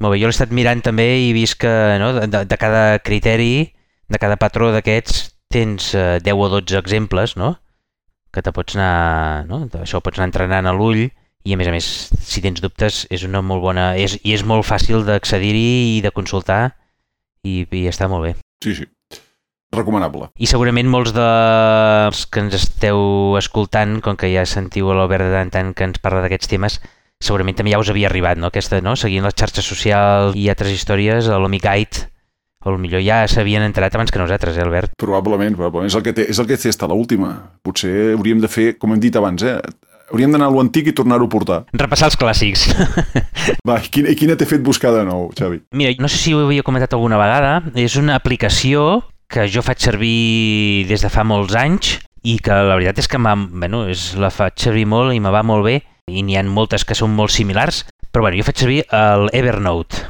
[0.00, 2.98] Molt bé, jo l'he estat mirant també i he vist que no, de, de cada
[3.04, 3.72] criteri,
[4.08, 7.56] de cada patró d'aquests, tens eh, 10 o 12 exemples, no?
[8.32, 9.66] Que te pots anar, no?
[9.82, 11.04] Això pots anar entrenant a l'ull
[11.44, 11.86] i a més a més,
[12.22, 13.92] si tens dubtes, és una molt bona...
[13.98, 16.62] És, I és molt fàcil d'accedir-hi i de consultar
[17.42, 18.34] i, i està molt bé.
[18.62, 18.86] Sí, sí.
[19.72, 20.28] Recomanable.
[20.36, 25.52] I segurament molts dels que ens esteu escoltant, com que ja sentiu l'Albert de tant
[25.54, 26.78] tant que ens parla d'aquests temes,
[27.22, 28.50] segurament també ja us havia arribat, no?
[28.50, 28.96] Aquesta, no?
[28.98, 32.08] Seguint les xarxes socials i altres històries, a l'Omicite,
[32.62, 34.92] o millor ja s'havien entrat abans que nosaltres, eh, Albert?
[34.98, 35.90] Probablement, probablement.
[35.90, 37.32] És el que té, és el que té estar l'última.
[37.62, 39.58] Potser hauríem de fer, com hem dit abans, eh?
[40.12, 41.58] Hauríem d'anar a l'antic i tornar-ho a portar.
[41.72, 42.66] Repassar els clàssics.
[43.68, 45.62] Va, i quina, quina t'he fet buscar de nou, Xavi?
[45.72, 49.02] Mira, no sé si ho havia comentat alguna vegada, és una aplicació
[49.32, 53.18] que jo faig servir des de fa molts anys i que la veritat és que
[53.18, 55.80] bueno, és, la faig servir molt i me va molt bé
[56.10, 60.08] i n'hi ha moltes que són molt similars, però bueno, jo faig servir el Evernote.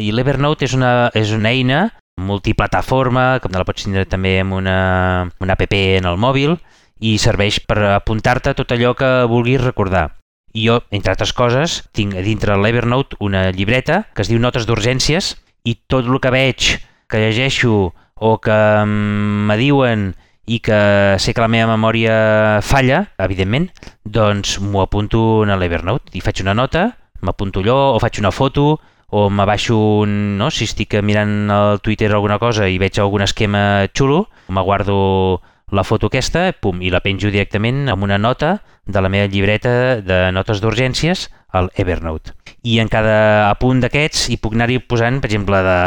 [0.00, 1.86] I l'Evernote és una, és una eina
[2.20, 6.56] multiplataforma, com la pots tindre també amb una, una app en el mòbil,
[7.00, 10.08] i serveix per apuntar-te tot allò que vulguis recordar.
[10.56, 14.64] I jo, entre altres coses, tinc a dintre l'Evernote una llibreta que es diu Notes
[14.64, 15.34] d'urgències
[15.68, 16.70] i tot el que veig,
[17.12, 20.14] que llegeixo o que me diuen
[20.46, 23.68] i que sé que la meva memòria falla, evidentment,
[24.04, 28.76] doncs m'ho apunto en l'Evernote i faig una nota, m'apunto allò o faig una foto
[29.10, 30.50] o me baixo un, no?
[30.50, 35.82] si estic mirant el Twitter alguna cosa i veig algun esquema xulo, me guardo la
[35.82, 40.30] foto aquesta pum, i la penjo directament amb una nota de la meva llibreta de
[40.30, 42.34] notes d'urgències al Evernote.
[42.62, 45.78] I en cada apunt d'aquests hi puc anar-hi posant, per exemple, de,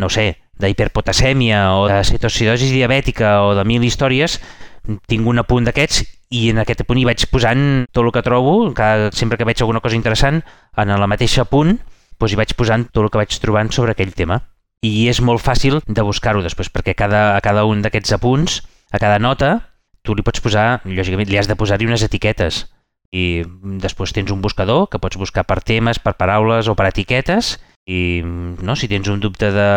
[0.00, 4.38] no sé, d'hiperpotasèmia o de cetocidosi diabètica o de mil històries,
[5.08, 8.72] tinc un apunt d'aquests i en aquest apunt hi vaig posant tot el que trobo,
[8.76, 10.42] cada, sempre que veig alguna cosa interessant,
[10.76, 11.78] en la mateixa apunt,
[12.18, 14.40] doncs hi vaig posant tot el que vaig trobant sobre aquell tema.
[14.84, 18.60] I és molt fàcil de buscar-ho després, perquè cada, a cada un d'aquests apunts
[18.92, 19.56] a cada nota
[20.04, 22.66] tu li pots posar, lògicament, li has de posar-hi unes etiquetes
[23.14, 23.42] i
[23.80, 27.54] després tens un buscador que pots buscar per temes, per paraules o per etiquetes
[27.86, 29.68] i no, si tens un dubte de...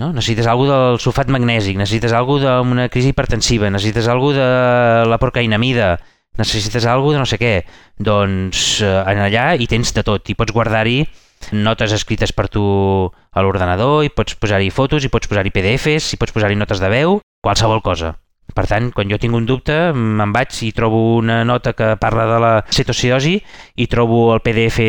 [0.00, 0.12] No?
[0.16, 5.98] Necessites alguna del sulfat magnèsic, necessites alguna d'una crisi hipertensiva, necessites alguna de la porcainamida,
[6.40, 7.54] necessites alguna de no sé què,
[8.00, 11.04] doncs eh, en allà hi tens de tot, i pots guardar-hi
[11.52, 12.64] notes escrites per tu
[13.04, 16.88] a l'ordenador, i pots posar-hi fotos, i pots posar-hi PDFs, i pots posar-hi notes de
[16.88, 18.14] veu, qualsevol cosa.
[18.54, 22.26] Per tant, quan jo tinc un dubte, me'n vaig i trobo una nota que parla
[22.28, 23.38] de la cetociosi
[23.80, 24.84] i trobo el PDF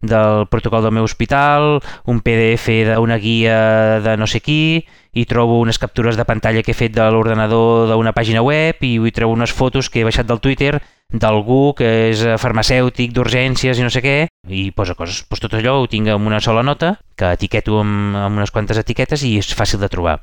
[0.00, 5.58] del protocol del meu hospital, un PDF d'una guia de no sé qui, i trobo
[5.60, 9.34] unes captures de pantalla que he fet de l'ordenador d'una pàgina web i vull trobo
[9.36, 10.78] unes fotos que he baixat del Twitter
[11.10, 14.16] d'algú que és farmacèutic, d'urgències i no sé què,
[14.48, 15.24] i posa coses.
[15.26, 18.78] Pues tot allò ho tinc en una sola nota, que etiqueto amb, amb unes quantes
[18.78, 20.20] etiquetes i és fàcil de trobar.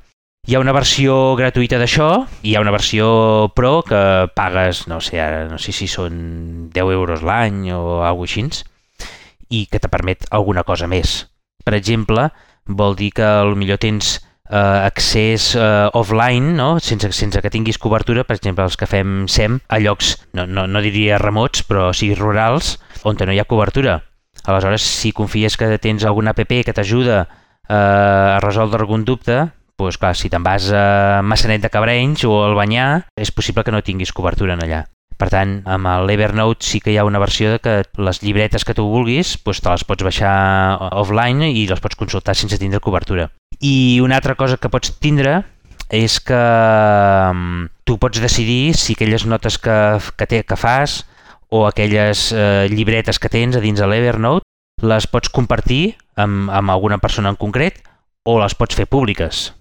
[0.47, 3.99] Hi ha una versió gratuïta d'això hi ha una versió pro que
[4.31, 8.45] pagues, no sé, ara no sé si són 10 euros l'any o alguna així,
[9.49, 11.25] i que te permet alguna cosa més.
[11.63, 12.29] Per exemple,
[12.67, 14.17] vol dir que millor tens
[14.49, 16.79] eh, accés eh, offline, no?
[16.79, 20.67] sense, sense que tinguis cobertura, per exemple, els que fem SEM, a llocs, no, no,
[20.67, 24.01] no diria remots, però sí rurals, on no hi ha cobertura.
[24.47, 27.27] Aleshores, si confies que tens alguna app que t'ajuda
[27.67, 32.41] eh, a resoldre algun dubte, pues, clar, si te'n vas a Massanet de Cabrenys o
[32.43, 34.85] al Banyà, és possible que no tinguis cobertura en allà.
[35.17, 38.75] Per tant, amb l'Evernote sí que hi ha una versió de que les llibretes que
[38.77, 40.33] tu vulguis pues, te les pots baixar
[41.01, 43.31] offline i les pots consultar sense tindre cobertura.
[43.57, 45.41] I una altra cosa que pots tindre
[45.89, 49.77] és que mm, tu pots decidir si aquelles notes que,
[50.19, 51.05] que, té, que fas
[51.49, 54.45] o aquelles eh, llibretes que tens a dins de l'Evernote
[54.85, 57.81] les pots compartir amb, amb alguna persona en concret
[58.27, 59.56] o les pots fer públiques.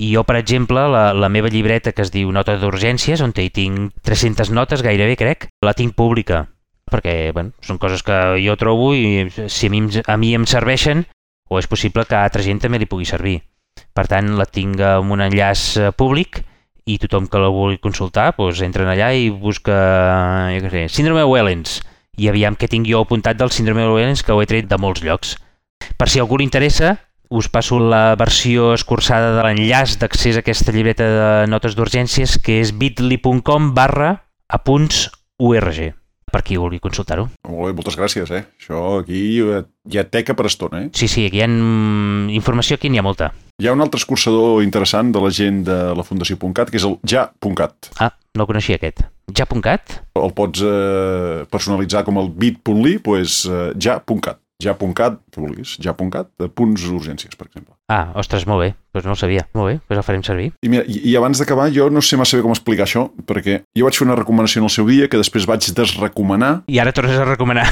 [0.00, 3.50] I jo, per exemple, la, la meva llibreta que es diu Nota d'urgències, on hi
[3.52, 6.46] tinc 300 notes gairebé, crec, la tinc pública.
[6.90, 11.04] Perquè bueno, són coses que jo trobo i si a mi, a mi em serveixen,
[11.50, 13.42] o és possible que a altra gent també li pugui servir.
[13.92, 16.40] Per tant, la tinc amb un enllaç eh, públic
[16.88, 19.76] i tothom que la vulgui consultar doncs, entra allà i busca
[20.54, 21.76] jo què sé, síndrome de Wellens
[22.16, 24.80] i aviam què tinc jo apuntat del síndrome de Wellens que ho he tret de
[24.80, 25.36] molts llocs.
[25.96, 26.96] Per si algú li interessa,
[27.30, 32.58] us passo la versió escurçada de l'enllaç d'accés a aquesta llibreta de notes d'urgències que
[32.58, 34.16] és bit.ly.com barra
[34.50, 35.06] apunts
[35.38, 35.92] URG
[36.30, 37.28] per qui vulgui consultar-ho.
[37.46, 38.42] Molt bé, moltes gràcies, eh?
[38.58, 40.90] Això aquí hi ha teca per estona, eh?
[40.94, 41.50] Sí, sí, aquí hi ha
[42.34, 43.32] informació, aquí n'hi ha molta.
[43.60, 46.98] Hi ha un altre escurçador interessant de la gent de la Fundació.cat, que és el
[47.06, 47.90] ja.cat.
[47.98, 49.02] Ah, no coneixia aquest.
[49.36, 50.00] Ja.cat?
[50.18, 56.48] El pots eh, personalitzar com el bit.ly, doncs eh, ja.cat ja.cat, que vulguis, ja.cat, de
[56.52, 57.74] punts urgències, per exemple.
[57.90, 59.46] Ah, ostres, molt bé, doncs no ho sabia.
[59.58, 60.48] Molt bé, doncs el farem servir.
[60.62, 63.62] I, mira, i, i abans d'acabar, jo no sé massa bé com explicar això, perquè
[63.76, 66.60] jo vaig fer una recomanació en el seu dia que després vaig desrecomanar.
[66.70, 67.68] I ara tornes a recomanar.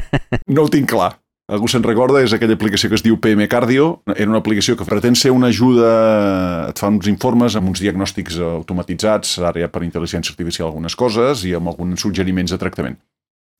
[0.54, 1.14] no ho tinc clar.
[1.50, 3.88] Algú se'n recorda, és aquella aplicació que es diu PM Cardio.
[4.14, 5.88] Era una aplicació que pretén ser una ajuda,
[6.70, 11.42] et fa uns informes amb uns diagnòstics automatitzats, ara ja per intel·ligència artificial algunes coses,
[11.48, 13.00] i amb alguns suggeriments de tractament.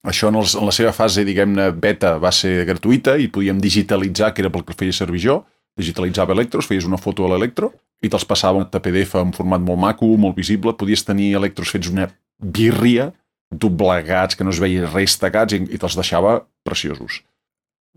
[0.06, 4.32] Això en, els, en la seva fase, diguem-ne, beta va ser gratuïta i podíem digitalitzar,
[4.32, 5.40] que era pel que feia servir jo,
[5.78, 7.70] digitalitzava electros, feies una foto a l'electro
[8.00, 11.90] i te'ls passava a PDF en format molt maco, molt visible, podies tenir electros fets
[11.92, 12.08] una
[12.40, 13.10] birria,
[13.52, 17.20] doblegats, que no es veia res tacats i, i te'ls deixava preciosos.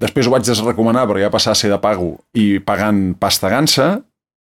[0.02, 4.02] Després ho vaig desrecomanar perquè ja passar a ser de pago i pagant pasta gansa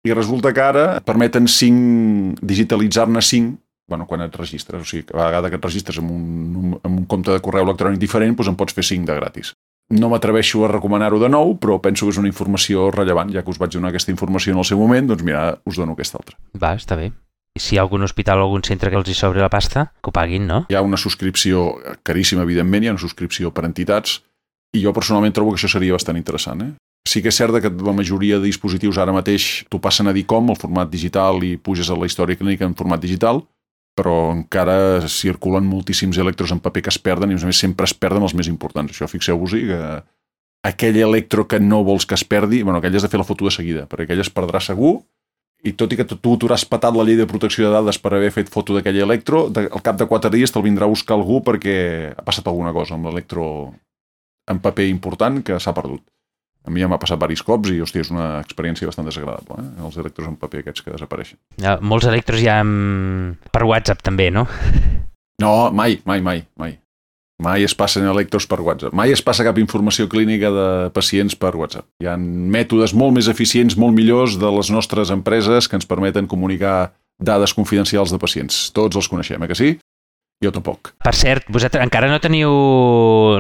[0.06, 3.54] i resulta que ara permeten 5, digitalitzar-ne 5
[3.88, 7.04] bueno, quan et registres, o sigui, a vegada que et registres amb un, amb un
[7.06, 9.52] compte de correu electrònic diferent, doncs en pots fer 5 de gratis.
[9.94, 13.52] No m'atreveixo a recomanar-ho de nou, però penso que és una informació rellevant, ja que
[13.54, 16.38] us vaig donar aquesta informació en el seu moment, doncs mira, us dono aquesta altra.
[16.58, 17.12] Va, està bé.
[17.56, 19.86] I si hi ha algun hospital o algun centre que els hi sobri la pasta,
[20.02, 20.64] que ho paguin, no?
[20.68, 21.68] Hi ha una subscripció
[22.04, 24.18] caríssima, evidentment, hi ha una subscripció per entitats,
[24.76, 26.66] i jo personalment trobo que això seria bastant interessant.
[26.66, 26.72] Eh?
[27.06, 30.26] Sí que és cert que la majoria de dispositius ara mateix t'ho passen a dir
[30.28, 33.44] com, el format digital, i puges a la història clínica en format digital,
[33.96, 37.96] però encara circulen moltíssims electros en paper que es perden i a més sempre es
[37.96, 38.92] perden els més importants.
[38.92, 39.80] Això fixeu-vos-hi que
[40.68, 43.46] aquell electro que no vols que es perdi, bueno, aquell has de fer la foto
[43.48, 44.98] de seguida, perquè aquell es perdrà segur
[45.64, 48.30] i tot i que tu t'hauràs patat la llei de protecció de dades per haver
[48.34, 51.76] fet foto d'aquell electro, al cap de quatre dies te'l vindrà a buscar algú perquè
[52.12, 53.46] ha passat alguna cosa amb l'electro
[54.46, 56.04] en paper important que s'ha perdut.
[56.66, 59.84] A mi ja m'ha passat diversos cops i, hòstia, és una experiència bastant desagradable, eh?
[59.86, 61.38] els electros en paper aquests que desapareixen.
[61.62, 63.38] Ja, molts electros ja amb...
[63.54, 64.48] per WhatsApp també, no?
[65.36, 66.78] No, mai, mai, mai, mai.
[67.44, 68.94] Mai es passen electros per WhatsApp.
[68.96, 71.84] Mai es passa cap informació clínica de pacients per WhatsApp.
[72.00, 76.30] Hi ha mètodes molt més eficients, molt millors de les nostres empreses que ens permeten
[76.30, 78.70] comunicar dades confidencials de pacients.
[78.72, 79.70] Tots els coneixem, eh que sí?
[80.44, 80.90] Jo tampoc.
[81.00, 82.50] Per cert, vosaltres encara no teniu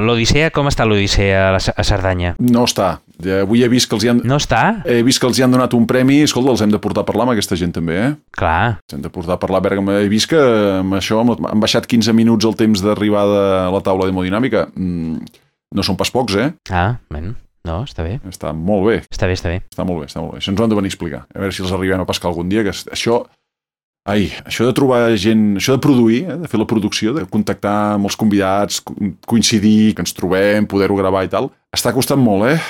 [0.00, 0.48] l'Odissea?
[0.54, 2.34] Com està l'Odissea a, Cerdanya?
[2.40, 2.94] No està.
[3.42, 4.22] Avui he vist que els hi han...
[4.28, 4.62] No està?
[4.88, 7.08] He vist que els hi han donat un premi, escolta, els hem de portar a
[7.08, 8.10] parlar amb aquesta gent també, eh?
[8.36, 8.78] Clar.
[8.80, 9.92] Els hem de portar a parlar a Bergamo.
[10.00, 10.40] He vist que
[10.80, 14.66] amb això han baixat 15 minuts el temps d'arribada a la taula d'hemodinàmica.
[14.74, 15.20] Mm,
[15.76, 16.50] no són pas pocs, eh?
[16.72, 17.34] Ah, bueno,
[17.68, 18.18] no, està bé.
[18.28, 19.60] Està molt bé, Està bé, està bé.
[19.68, 20.40] està molt bé, està molt bé.
[20.40, 21.26] Això ens ho han de venir a explicar.
[21.34, 23.26] A veure si els arribem a pescar algun dia, que això...
[24.06, 27.94] Ai, això de trobar gent, això de produir, eh, de fer la producció, de contactar
[27.96, 28.94] amb els convidats, co-
[29.26, 32.60] coincidir, que ens trobem, poder-ho gravar i tal, està costant molt, eh?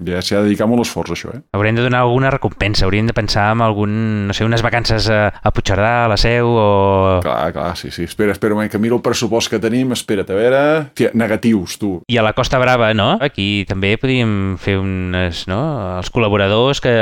[0.00, 1.40] Ja s'hi ha de dedicar molt esforç, això, eh?
[1.52, 3.92] Haurem de donar alguna recompensa, hauríem de pensar en algun,
[4.30, 7.20] no sé, unes vacances a, a Puigcerdà, a la Seu, o...
[7.22, 8.06] Clar, clar, sí, sí.
[8.08, 9.92] Espera, espera un moment, que miro el pressupost que tenim.
[9.92, 10.62] Espera't, a veure...
[10.96, 11.90] Tia, negatius, tu.
[12.08, 13.18] I a la Costa Brava, no?
[13.20, 15.60] Aquí també podríem fer unes, no?
[15.98, 16.94] Els col·laboradors que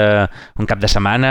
[0.59, 1.31] un cap de setmana,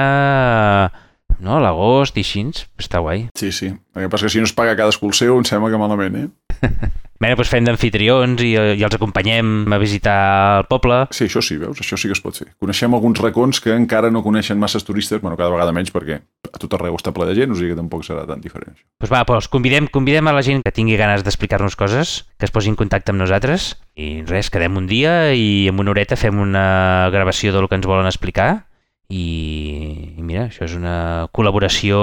[1.43, 1.59] no?
[1.63, 2.45] L'agost i així,
[2.79, 3.27] està guai.
[3.37, 3.73] Sí, sí.
[3.95, 6.23] El que passa que si no es paga cadascú el seu, em sembla que malament,
[6.23, 6.29] eh?
[7.17, 10.17] Bé, doncs fem d'anfitrions i, i els acompanyem a visitar
[10.59, 10.99] el poble.
[11.15, 11.79] Sí, això sí, veus?
[11.81, 12.51] Això sí que es pot fer.
[12.61, 16.61] Coneixem alguns racons que encara no coneixen masses turistes, bueno, cada vegada menys perquè a
[16.61, 18.75] tot arreu està ple de gent, o sigui que tampoc serà tan diferent.
[18.75, 18.85] això.
[19.01, 22.53] Doncs va, doncs convidem, convidem a la gent que tingui ganes d'explicar-nos coses, que es
[22.53, 26.37] posi en contacte amb nosaltres i res, quedem un dia i en una horeta fem
[26.37, 28.66] una gravació del que ens volen explicar
[29.09, 31.97] i, i mira, això és una col·laboració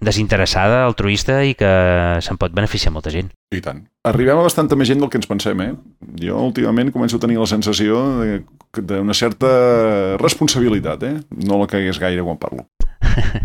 [0.00, 1.68] desinteressada, altruista i que
[2.24, 3.28] se'n pot beneficiar molta gent.
[3.52, 3.82] I tant.
[4.08, 5.72] Arribem a bastanta més gent del que ens pensem, eh?
[6.24, 8.42] Jo últimament començo a tenir la sensació de-
[8.80, 11.16] d'una certa responsabilitat, eh?
[11.44, 12.64] No la caigués gaire quan parlo.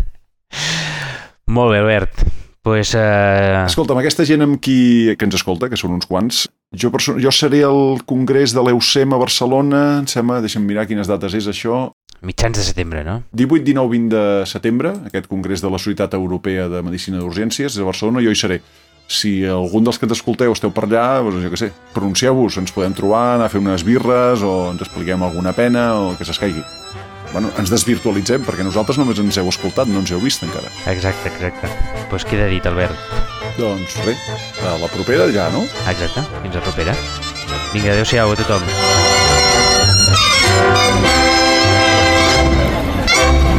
[1.50, 2.24] Molt bé, Albert.
[2.62, 6.42] Pues, eh, Escolta'm, aquesta gent amb qui que ens escolta, que són uns quants,
[6.76, 11.32] jo, jo seré al Congrés de l'EUSEM a Barcelona, em sembla, deixa'm mirar quines dates
[11.38, 11.86] és això,
[12.22, 13.22] mitjans de setembre, no?
[13.32, 17.86] 18, 19, 20 de setembre, aquest Congrés de la Societat Europea de Medicina d'Urgències a
[17.88, 18.60] Barcelona, jo hi seré.
[19.10, 22.70] Si algun dels que ens escolteu esteu per allà, doncs jo què sé, pronuncieu-vos, ens
[22.70, 26.62] podem trobar, anar a fer unes birres o ens expliquem alguna pena o que s'escaigui.
[27.32, 30.70] Bueno, ens desvirtualitzem, perquè nosaltres només ens heu escoltat, no ens heu vist encara.
[30.90, 31.66] Exacte, exacte.
[31.70, 32.94] Doncs pues queda dit, Albert.
[33.58, 34.18] Doncs res,
[34.66, 35.62] a la propera ja, no?
[35.90, 36.94] Exacte, fins la propera.
[37.74, 38.62] Vinga, adeu-siau a tothom.